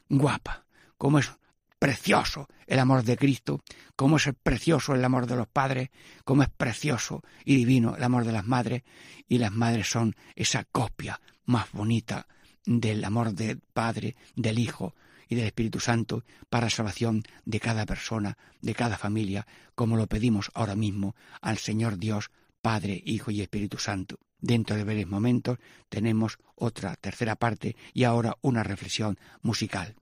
[0.09, 0.65] Guapa,
[0.97, 1.31] como es
[1.79, 3.61] precioso el amor de Cristo,
[3.95, 5.89] como es precioso el amor de los padres,
[6.23, 8.83] como es precioso y divino el amor de las madres,
[9.27, 12.27] y las madres son esa copia más bonita
[12.65, 14.93] del amor del Padre, del Hijo
[15.29, 20.51] y del Espíritu Santo para salvación de cada persona, de cada familia, como lo pedimos
[20.53, 22.29] ahora mismo al Señor Dios,
[22.67, 24.19] Padre, Hijo y Espíritu Santo.
[24.41, 25.57] Dentro de breves momentos
[25.87, 29.95] tenemos otra tercera parte y ahora una reflexión musical.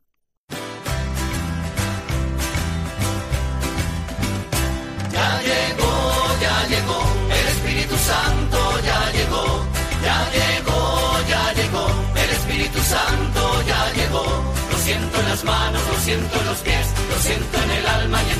[5.14, 5.94] Ya llegó,
[6.42, 7.00] ya llegó,
[7.40, 9.46] el Espíritu Santo ya llegó,
[10.02, 10.80] ya llegó,
[11.30, 11.86] ya llegó,
[12.16, 14.26] el Espíritu Santo ya llegó.
[14.72, 18.24] Lo siento en las manos, lo siento en los pies, lo siento en el alma
[18.24, 18.40] y en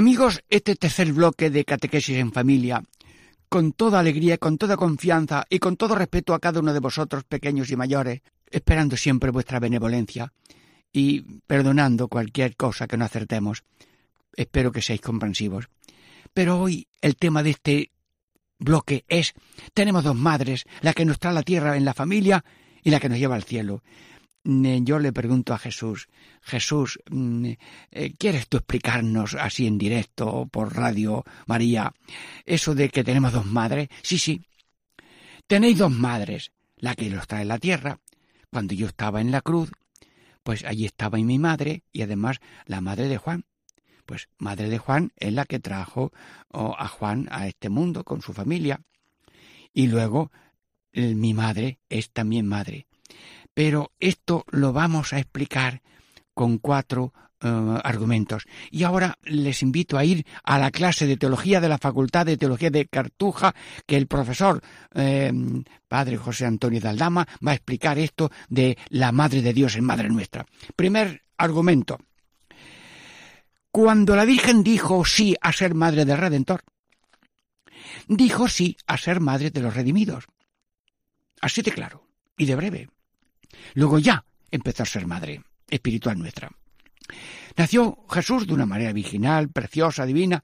[0.00, 2.82] Amigos, este tercer bloque de Catequesis en Familia,
[3.50, 7.24] con toda alegría, con toda confianza y con todo respeto a cada uno de vosotros,
[7.24, 10.32] pequeños y mayores, esperando siempre vuestra benevolencia
[10.90, 13.62] y perdonando cualquier cosa que no acertemos.
[14.34, 15.68] Espero que seáis comprensivos.
[16.32, 17.90] Pero hoy el tema de este
[18.58, 19.34] bloque es,
[19.74, 22.42] tenemos dos madres, la que nos trae la tierra en la familia
[22.82, 23.82] y la que nos lleva al cielo.
[24.44, 26.08] Mm, Yo le pregunto a Jesús,
[26.42, 27.46] Jesús, mm,
[27.90, 31.92] eh, ¿quieres tú explicarnos así en directo por radio, María,
[32.46, 33.88] eso de que tenemos dos madres?
[34.02, 34.40] Sí, sí.
[35.46, 37.98] Tenéis dos madres, la que los trae la tierra.
[38.50, 39.70] Cuando yo estaba en la cruz,
[40.42, 43.44] pues allí estaba mi madre y además la madre de Juan.
[44.06, 46.12] Pues madre de Juan es la que trajo
[46.48, 48.80] oh, a Juan a este mundo con su familia.
[49.72, 50.32] Y luego
[50.92, 52.86] eh, mi madre es también madre.
[53.60, 55.82] Pero esto lo vamos a explicar
[56.32, 58.44] con cuatro eh, argumentos.
[58.70, 62.38] Y ahora les invito a ir a la clase de teología de la Facultad de
[62.38, 63.54] Teología de Cartuja,
[63.84, 64.62] que el profesor
[64.94, 65.30] eh,
[65.86, 69.84] padre José Antonio de Aldama va a explicar esto de la Madre de Dios en
[69.84, 70.46] Madre Nuestra.
[70.74, 71.98] Primer argumento.
[73.70, 76.62] Cuando la Virgen dijo sí a ser madre del Redentor,
[78.08, 80.24] dijo sí a ser madre de los redimidos.
[81.42, 82.06] Así de claro
[82.38, 82.88] y de breve.
[83.74, 86.50] Luego ya empezó a ser madre espiritual nuestra.
[87.56, 90.42] Nació Jesús de una manera virginal, preciosa, divina,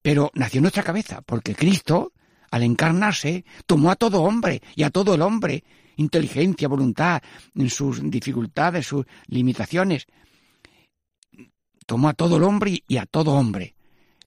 [0.00, 2.12] pero nació en nuestra cabeza, porque Cristo,
[2.50, 5.64] al encarnarse, tomó a todo hombre y a todo el hombre,
[5.96, 7.22] inteligencia, voluntad,
[7.54, 10.06] en sus dificultades, sus limitaciones,
[11.86, 13.74] tomó a todo el hombre y a todo hombre.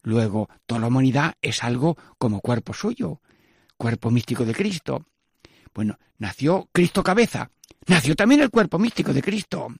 [0.03, 3.21] Luego, toda la humanidad es algo como cuerpo suyo,
[3.75, 5.05] cuerpo místico de Cristo.
[5.73, 7.51] Bueno, nació Cristo cabeza,
[7.87, 9.73] nació también el cuerpo místico de Cristo,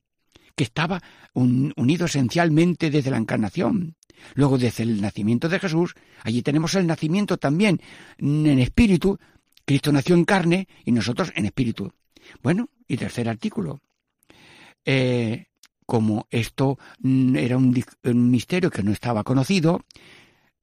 [0.56, 1.02] que estaba
[1.34, 3.96] un, unido esencialmente desde la encarnación.
[4.34, 5.94] Luego, desde el nacimiento de Jesús,
[6.24, 7.82] allí tenemos el nacimiento también
[8.18, 9.20] en espíritu.
[9.66, 11.92] Cristo nació en carne y nosotros en espíritu.
[12.42, 13.82] Bueno, y tercer artículo.
[14.86, 15.48] Eh,
[15.86, 19.84] como esto mm, era un, un, misterio que no estaba conocido,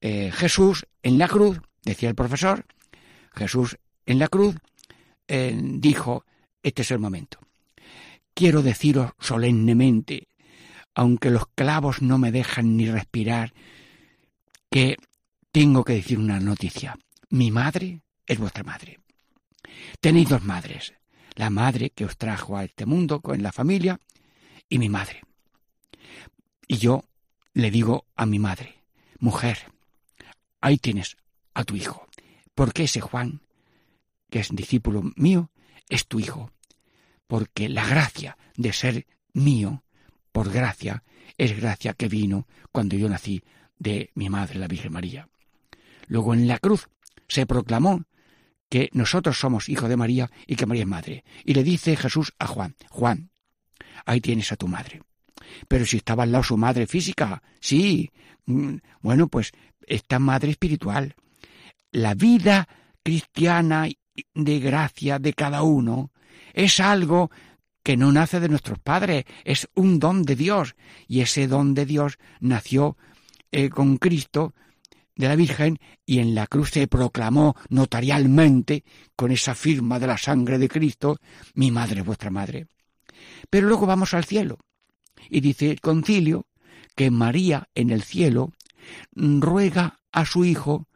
[0.01, 2.65] eh, Jesús en la cruz, decía el profesor,
[3.33, 4.55] Jesús en la cruz
[5.27, 6.25] eh, dijo,
[6.63, 7.39] este es el momento.
[8.33, 10.27] Quiero deciros solemnemente,
[10.95, 13.53] aunque los clavos no me dejan ni respirar,
[14.71, 14.97] que
[15.51, 16.97] tengo que decir una noticia.
[17.29, 18.99] Mi madre es vuestra madre.
[19.99, 20.93] Tenéis dos madres,
[21.35, 23.99] la madre que os trajo a este mundo con la familia
[24.69, 25.21] y mi madre.
[26.67, 27.03] Y yo
[27.53, 28.79] le digo a mi madre,
[29.19, 29.59] mujer,
[30.61, 31.17] ahí tienes
[31.53, 32.07] a tu hijo,
[32.55, 33.41] porque ese Juan,
[34.29, 35.51] que es discípulo mío,
[35.89, 36.51] es tu hijo,
[37.27, 39.83] porque la gracia de ser mío,
[40.31, 41.03] por gracia,
[41.37, 43.43] es gracia que vino cuando yo nací
[43.77, 45.27] de mi madre, la Virgen María.
[46.07, 46.89] Luego en la cruz
[47.27, 48.05] se proclamó
[48.69, 51.23] que nosotros somos hijos de María y que María es madre.
[51.45, 53.29] Y le dice Jesús a Juan, Juan,
[54.05, 55.01] ahí tienes a tu madre.
[55.67, 58.09] Pero si estaba al lado su madre física, sí,
[58.45, 59.51] mm, bueno, pues
[59.85, 61.15] esta madre espiritual.
[61.91, 62.67] La vida
[63.03, 63.87] cristiana
[64.33, 66.11] de gracia de cada uno
[66.53, 67.31] es algo
[67.83, 70.75] que no nace de nuestros padres, es un don de Dios.
[71.07, 72.97] Y ese don de Dios nació
[73.51, 74.53] eh, con Cristo
[75.15, 78.83] de la Virgen y en la cruz se proclamó notarialmente
[79.15, 81.19] con esa firma de la sangre de Cristo,
[81.53, 82.67] mi madre, vuestra madre.
[83.49, 84.57] Pero luego vamos al cielo
[85.29, 86.47] y dice el concilio
[86.95, 88.53] que María en el cielo
[89.13, 90.87] ruega a su Hijo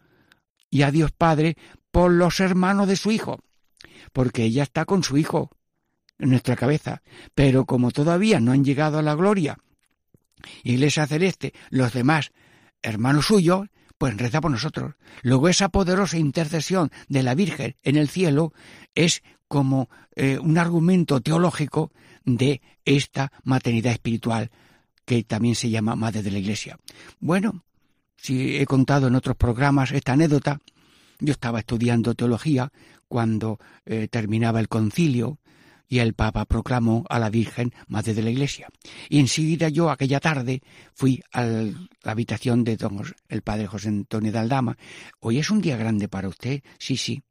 [0.70, 1.55] y a Dios Padre
[1.92, 3.40] por los hermanos de su Hijo,
[4.14, 5.52] porque ella está con su Hijo
[6.20, 7.02] en nuestra cabeza,
[7.36, 9.58] pero como todavía no han llegado a la gloria,
[10.64, 12.32] Iglesia Celeste, los demás
[12.82, 13.68] hermanos suyos,
[13.98, 14.96] pues reza por nosotros.
[15.24, 18.54] Luego esa poderosa intercesión de la Virgen en el cielo
[18.94, 21.92] es como eh, un argumento teológico
[22.24, 24.52] de esta maternidad espiritual
[25.06, 26.78] que también se llama Madre de la Iglesia.
[27.20, 27.64] Bueno,
[28.18, 30.60] si he contado en otros programas esta anécdota,
[31.20, 32.72] yo estaba estudiando teología
[33.07, 35.39] cuando eh, terminaba el concilio
[35.88, 38.68] y el Papa proclamó a la Virgen Madre de la Iglesia.
[39.09, 40.61] Y enseguida yo, aquella tarde,
[40.93, 41.72] fui a la
[42.03, 44.78] habitación de don, el padre José Antonio de Aldama.
[45.20, 46.61] Hoy es un día grande para usted.
[46.78, 47.24] Sí, sí.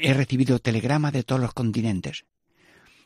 [0.00, 2.24] He recibido telegramas de todos los continentes.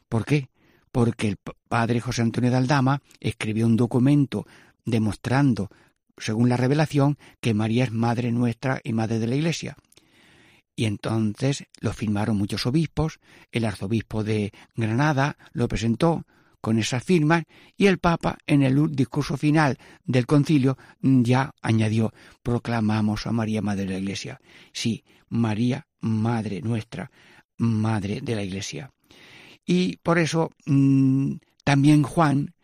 [0.09, 0.51] ¿Por qué?
[0.93, 1.39] Porque el
[1.69, 4.47] padre José Antonio de Aldama escribió un documento
[4.85, 5.71] demostrando,
[6.17, 9.77] según la revelación, que María es Madre nuestra y Madre de la Iglesia.
[10.75, 13.19] Y entonces lo firmaron muchos obispos,
[13.51, 16.27] el arzobispo de Granada lo presentó
[16.61, 17.45] con esas firmas
[17.77, 22.13] y el Papa en el discurso final del concilio ya añadió
[22.43, 24.41] proclamamos a María Madre de la Iglesia.
[24.73, 27.11] Sí, María Madre nuestra,
[27.57, 28.91] Madre de la Iglesia.
[29.65, 32.55] Y por eso mm, también Juan,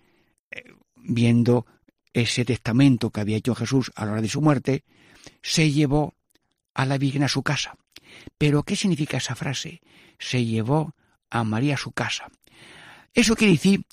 [0.51, 0.65] eh,
[0.97, 1.67] viendo
[2.15, 4.85] ese testamento que había hecho Jesús a la hora de su muerte,
[5.43, 6.15] se llevó
[6.75, 7.77] a la Virgen a su casa
[8.39, 9.81] pero ¿qué significa esa frase?
[10.19, 10.95] Se llevó
[11.31, 12.29] a María a su casa.
[13.15, 13.87] Eso quiere decir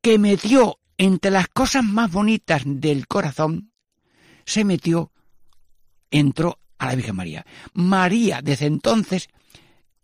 [0.00, 3.72] que metió entre las cosas más bonitas del corazón,
[4.44, 5.12] se metió,
[6.10, 7.46] entró a la Virgen María.
[7.74, 9.28] María, desde entonces,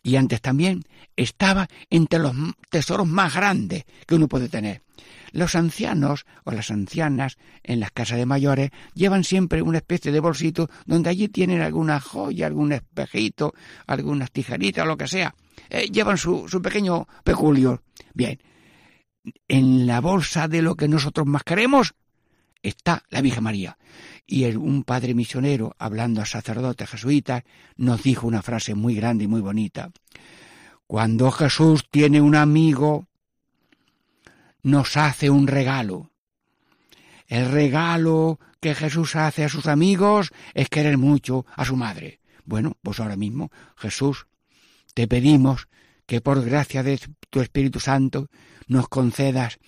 [0.02, 0.82] y antes también,
[1.16, 2.34] estaba entre los
[2.70, 4.82] tesoros más grandes que uno puede tener.
[5.32, 10.20] Los ancianos o las ancianas en las casas de mayores llevan siempre una especie de
[10.20, 13.55] bolsito donde allí tienen alguna joya, algún espejito,
[13.86, 15.34] algunas tijeritas, lo que sea.
[15.70, 17.82] Eh, llevan su, pequeño peculio.
[18.14, 18.38] Bien,
[19.48, 21.94] en la bolsa de lo que nosotros más queremos
[22.62, 23.78] está la Virgen María.
[24.26, 27.42] Y un padre misionero, hablando a sacerdotes jesuitas,
[27.76, 29.90] nos dijo una frase muy grande y muy bonita.
[30.86, 33.07] Cuando Jesús tiene un amigo,
[34.62, 36.10] nos hace un regalo.
[37.26, 42.20] El regalo que Jesús hace a sus amigos es querer mucho a su madre.
[42.44, 44.26] Bueno, pues ahora mismo, Jesús,
[44.94, 45.68] te pedimos
[46.06, 47.00] que por gracia de
[47.30, 48.28] tu Espíritu Santo
[48.66, 49.58] nos concedas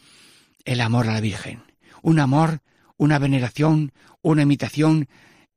[0.65, 1.63] el amor a la Virgen.
[2.03, 2.61] Un amor,
[2.97, 3.93] una veneración,
[4.23, 5.09] una imitación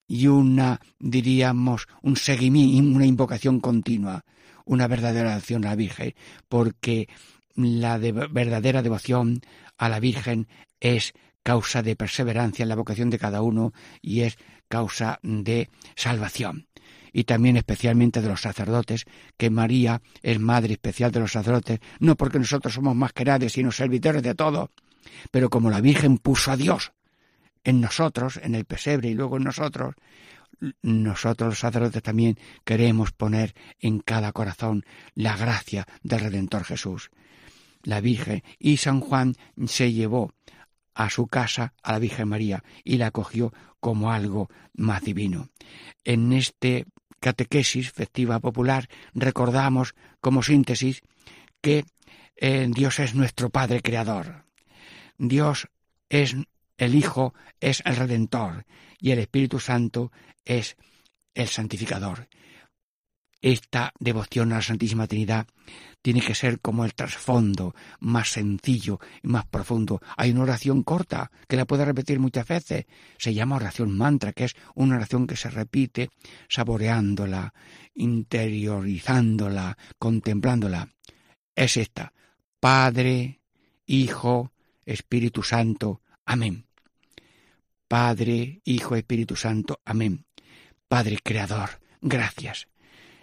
[0.07, 4.23] y una, diríamos, un seguimiento, una invocación continua,
[4.65, 6.13] una verdadera acción a la Virgen,
[6.47, 7.09] porque
[7.57, 9.41] la verdadera devoción
[9.77, 10.47] a la Virgen
[10.79, 14.37] es causa de perseverancia en la vocación de cada uno y es
[14.67, 16.67] causa de salvación.
[17.13, 19.05] Y también especialmente de los sacerdotes,
[19.37, 23.49] que María es madre especial de los sacerdotes, no porque nosotros somos más que nadie,
[23.49, 24.69] sino servidores de todo,
[25.31, 26.91] pero como la Virgen puso a Dios
[27.63, 29.95] en nosotros, en el pesebre y luego en nosotros,
[30.83, 34.83] nosotros los sacerdotes también queremos poner en cada corazón
[35.15, 37.09] la gracia del Redentor Jesús
[37.87, 39.35] la Virgen y San Juan
[39.65, 40.33] se llevó
[40.93, 45.47] a su casa a la Virgen María y la acogió como algo más divino.
[46.03, 46.85] En este
[47.21, 51.01] catequesis festiva popular recordamos como síntesis
[51.61, 51.85] que
[52.35, 54.43] eh, Dios es nuestro Padre Creador.
[55.17, 55.69] Dios
[56.09, 56.35] es
[56.77, 58.65] el Hijo, es el Redentor
[58.99, 60.11] y el Espíritu Santo
[60.43, 60.75] es
[61.35, 62.27] el Santificador.
[63.41, 65.47] Esta devoción a la Santísima Trinidad
[66.01, 70.01] tiene que ser como el trasfondo, más sencillo y más profundo.
[70.15, 72.85] Hay una oración corta que la puede repetir muchas veces.
[73.17, 76.09] Se llama oración mantra, que es una oración que se repite
[76.49, 77.53] saboreándola,
[77.93, 80.89] interiorizándola, contemplándola.
[81.55, 82.13] Es esta.
[82.59, 83.41] Padre,
[83.85, 84.53] Hijo,
[84.85, 86.01] Espíritu Santo.
[86.25, 86.65] Amén.
[87.87, 89.79] Padre, Hijo, Espíritu Santo.
[89.85, 90.25] Amén.
[90.87, 92.67] Padre Creador, gracias.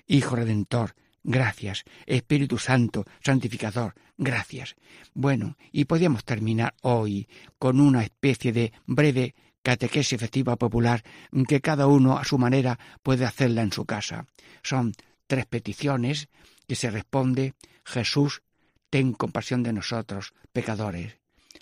[0.07, 1.85] Hijo Redentor, gracias.
[2.07, 4.77] Espíritu Santo, Santificador, gracias.
[5.15, 7.29] Bueno, y podríamos terminar hoy
[7.59, 11.03] con una especie de breve catequesis efectiva popular
[11.49, 14.27] que cada uno a su manera puede hacerla en su casa.
[14.63, 14.93] Son
[15.27, 16.29] tres peticiones
[16.69, 18.43] que se responde Jesús,
[18.91, 21.17] ten compasión de nosotros, pecadores.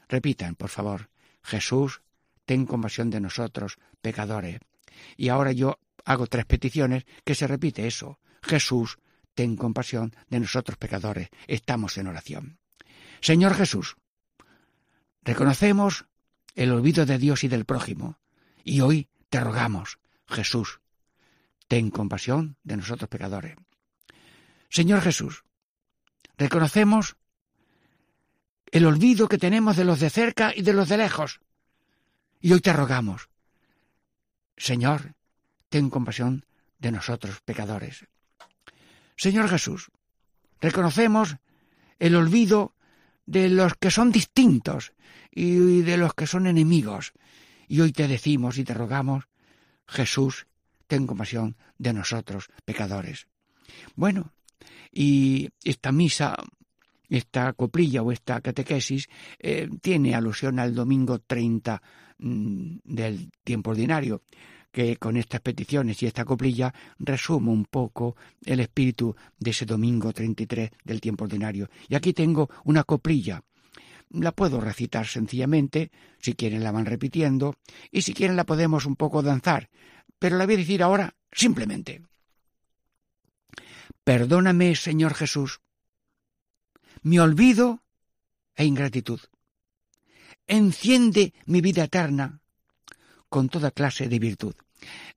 [0.08, 1.10] Repitan, por favor,
[1.42, 2.02] Jesús,
[2.44, 4.58] ten compasión de nosotros, pecadores.
[5.16, 8.18] Y ahora yo hago tres peticiones que se repite eso.
[8.42, 8.98] Jesús,
[9.34, 11.28] ten compasión de nosotros pecadores.
[11.46, 12.58] Estamos en oración.
[13.20, 13.96] Señor Jesús,
[15.22, 16.06] reconocemos
[16.54, 18.18] el olvido de Dios y del prójimo,
[18.64, 20.80] y hoy te rogamos, Jesús,
[21.68, 23.56] ten compasión de nosotros pecadores.
[24.68, 25.44] Señor Jesús,
[26.36, 27.16] reconocemos
[28.70, 31.40] el olvido que tenemos de los de cerca y de los de lejos,
[32.40, 33.30] y hoy te rogamos,
[34.56, 35.14] Señor,
[35.68, 36.44] ten compasión
[36.78, 38.06] de nosotros pecadores.
[39.16, 39.90] Señor Jesús,
[40.60, 41.36] reconocemos
[41.98, 42.74] el olvido
[43.26, 44.92] de los que son distintos
[45.30, 47.12] y de los que son enemigos.
[47.68, 49.24] Y hoy te decimos y te rogamos,
[49.86, 50.46] Jesús,
[50.86, 53.26] ten compasión de nosotros, pecadores.
[53.94, 54.32] Bueno,
[54.90, 56.34] y esta misa,
[57.08, 59.08] esta coplilla o esta catequesis
[59.38, 61.82] eh, tiene alusión al domingo 30
[62.18, 64.22] mm, del tiempo ordinario
[64.72, 70.12] que con estas peticiones y esta coplilla resumo un poco el espíritu de ese domingo
[70.12, 71.68] 33 del tiempo ordinario.
[71.88, 73.44] Y aquí tengo una coplilla.
[74.10, 77.56] La puedo recitar sencillamente, si quieren la van repitiendo,
[77.90, 79.70] y si quieren la podemos un poco danzar,
[80.18, 82.02] pero la voy a decir ahora simplemente.
[84.04, 85.60] Perdóname, Señor Jesús,
[87.02, 87.82] mi olvido
[88.54, 89.20] e ingratitud.
[90.46, 92.41] Enciende mi vida eterna
[93.32, 94.54] con toda clase de virtud.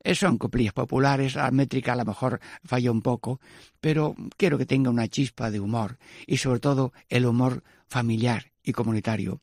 [0.02, 3.42] Eh, son coplillas populares, la métrica a lo mejor falla un poco,
[3.82, 8.72] pero quiero que tenga una chispa de humor y sobre todo el humor familiar y
[8.72, 9.42] comunitario.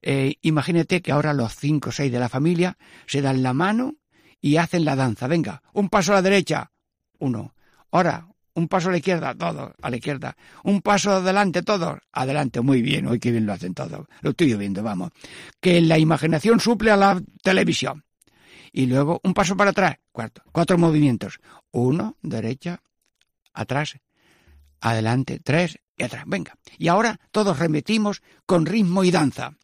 [0.00, 3.96] Eh, imagínate que ahora los cinco o seis de la familia se dan la mano
[4.40, 5.26] y hacen la danza.
[5.26, 6.70] Venga, un paso a la derecha,
[7.18, 7.52] uno.
[7.90, 10.36] Ahora, un paso a la izquierda, todos, a la izquierda.
[10.62, 14.06] Un paso adelante, todos, adelante, muy bien, hoy qué bien lo hacen todos.
[14.20, 15.10] Lo estoy viendo, vamos.
[15.60, 18.04] Que la imaginación suple a la televisión.
[18.72, 21.38] Y luego un paso para atrás, cuarto, cuatro movimientos.
[21.70, 22.82] Uno, derecha,
[23.52, 23.96] atrás,
[24.80, 26.24] adelante, tres y atrás.
[26.26, 26.54] Venga.
[26.78, 29.56] Y ahora todos remetimos con ritmo y danza.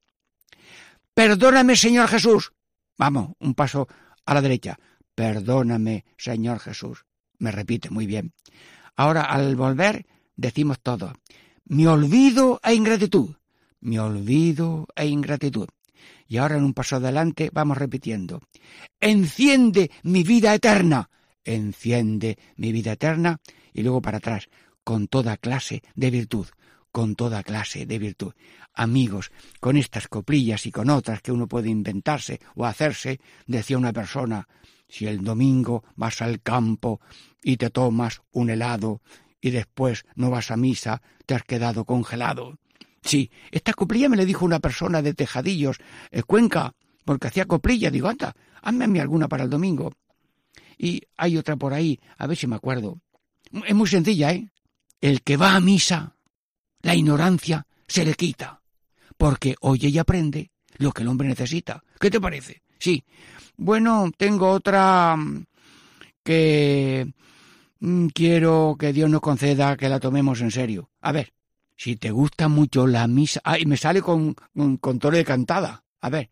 [1.14, 2.53] Perdóname, Señor Jesús.
[2.99, 3.88] Vamos, un paso
[4.26, 4.78] a la derecha.
[5.14, 7.05] Perdóname, Señor Jesús.
[7.38, 8.32] Me repite muy bien.
[9.01, 10.05] Ahora, al volver,
[10.36, 11.14] decimos todo.
[11.64, 13.30] Mi olvido e ingratitud.
[13.80, 15.68] Mi olvido e ingratitud.
[16.28, 18.42] Y ahora en un paso adelante vamos repitiendo.
[19.01, 21.09] Enciende mi vida eterna.
[21.44, 23.40] Enciende mi vida eterna.
[23.72, 24.51] Y luego para atrás,
[24.84, 26.48] con toda clase de virtud.
[26.92, 28.34] Con toda clase de virtud.
[28.74, 33.94] Amigos, con estas coplillas y con otras que uno puede inventarse o hacerse, decía una
[33.94, 34.46] persona,
[34.91, 37.01] si el domingo vas al campo
[37.43, 39.01] y te tomas un helado
[39.41, 42.59] y después no vas a misa, te has quedado congelado.
[43.03, 45.78] Sí, esta coplilla me le dijo una persona de Tejadillos,
[46.11, 46.74] eh, Cuenca,
[47.05, 47.91] porque hacía coplilla.
[47.91, 49.93] Digo, anda, hazme alguna para el domingo.
[50.76, 53.01] Y hay otra por ahí, a ver si me acuerdo.
[53.66, 54.51] Es muy sencilla, ¿eh?
[55.01, 56.16] El que va a misa,
[56.82, 58.61] la ignorancia se le quita,
[59.16, 61.82] porque oye y aprende lo que el hombre necesita.
[61.99, 62.62] ¿Qué te parece?
[62.80, 63.04] Sí.
[63.56, 65.44] Bueno, tengo otra mm,
[66.24, 67.12] que
[67.78, 70.90] mm, quiero que Dios nos conceda que la tomemos en serio.
[71.00, 71.32] A ver,
[71.76, 73.40] si te gusta mucho la misa...
[73.44, 75.84] Ah, y me sale con, con, con de cantada.
[76.00, 76.30] A ver,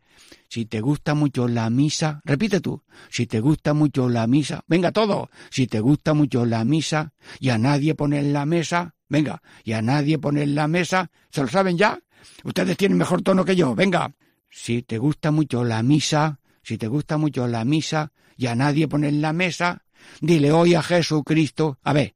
[0.49, 4.92] si te gusta mucho la misa, repite tú, si te gusta mucho la misa, venga
[4.92, 9.42] todo, si te gusta mucho la misa y a nadie pone en la mesa, Venga,
[9.64, 11.99] y a nadie poner la mesa, ¿se lo saben ya?
[12.44, 14.12] Ustedes tienen mejor tono que yo, venga.
[14.51, 18.88] Si te gusta mucho la misa, si te gusta mucho la misa, y a nadie
[18.88, 19.84] poner la mesa,
[20.20, 22.14] dile hoy a Jesucristo, a ver,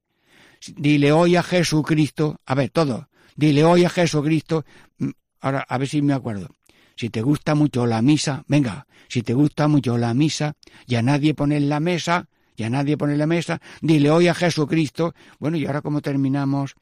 [0.76, 4.64] dile hoy a Jesucristo, a ver, todo, dile hoy a Jesucristo,
[4.98, 5.10] mm,
[5.40, 6.48] ahora a ver si me acuerdo.
[6.96, 10.54] Si te gusta mucho la misa, venga, si te gusta mucho la misa,
[10.86, 14.34] y a nadie poner la mesa, y a nadie poner la mesa, dile hoy a
[14.34, 15.14] Jesucristo.
[15.38, 16.74] Bueno, y ahora cómo terminamos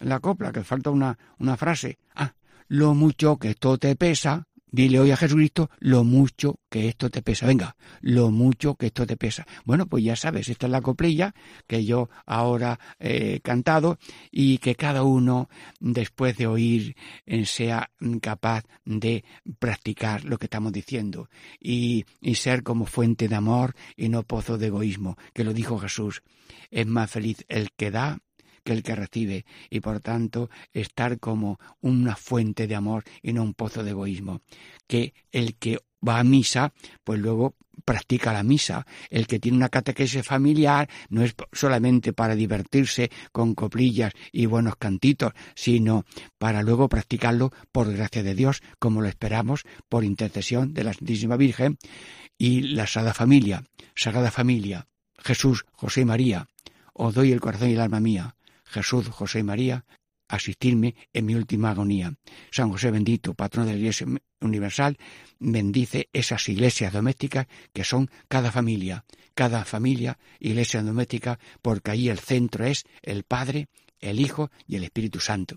[0.00, 1.98] la copla, que falta una, una frase.
[2.14, 2.34] Ah,
[2.68, 7.22] lo mucho que esto te pesa, Dile hoy a Jesucristo lo mucho que esto te
[7.22, 7.46] pesa.
[7.46, 9.46] Venga, lo mucho que esto te pesa.
[9.64, 11.32] Bueno, pues ya sabes, esta es la coplilla
[11.68, 14.00] que yo ahora he cantado
[14.32, 15.48] y que cada uno,
[15.78, 19.24] después de oír, eh, sea capaz de
[19.60, 21.28] practicar lo que estamos diciendo
[21.60, 25.78] y, y ser como fuente de amor y no pozo de egoísmo, que lo dijo
[25.78, 26.24] Jesús.
[26.72, 28.18] Es más feliz el que da
[28.64, 33.42] que el que recibe y por tanto estar como una fuente de amor y no
[33.42, 34.40] un pozo de egoísmo.
[34.86, 37.54] Que el que va a misa, pues luego
[37.84, 38.86] practica la misa.
[39.10, 44.76] El que tiene una catequesis familiar no es solamente para divertirse con coplillas y buenos
[44.76, 46.04] cantitos, sino
[46.38, 51.36] para luego practicarlo por gracia de Dios, como lo esperamos por intercesión de la Santísima
[51.36, 51.78] Virgen
[52.38, 53.64] y la Sagrada Familia.
[53.94, 54.86] Sagrada Familia,
[55.18, 56.48] Jesús, José y María,
[56.92, 58.36] os doy el corazón y el alma mía.
[58.74, 59.84] Jesús, José y María,
[60.28, 62.14] asistirme en mi última agonía.
[62.50, 64.06] San José bendito, patrón de la Iglesia
[64.40, 64.98] Universal,
[65.38, 69.04] bendice esas iglesias domésticas que son cada familia,
[69.34, 73.68] cada familia, iglesia doméstica, porque ahí el centro es el Padre,
[74.00, 75.56] el Hijo y el Espíritu Santo.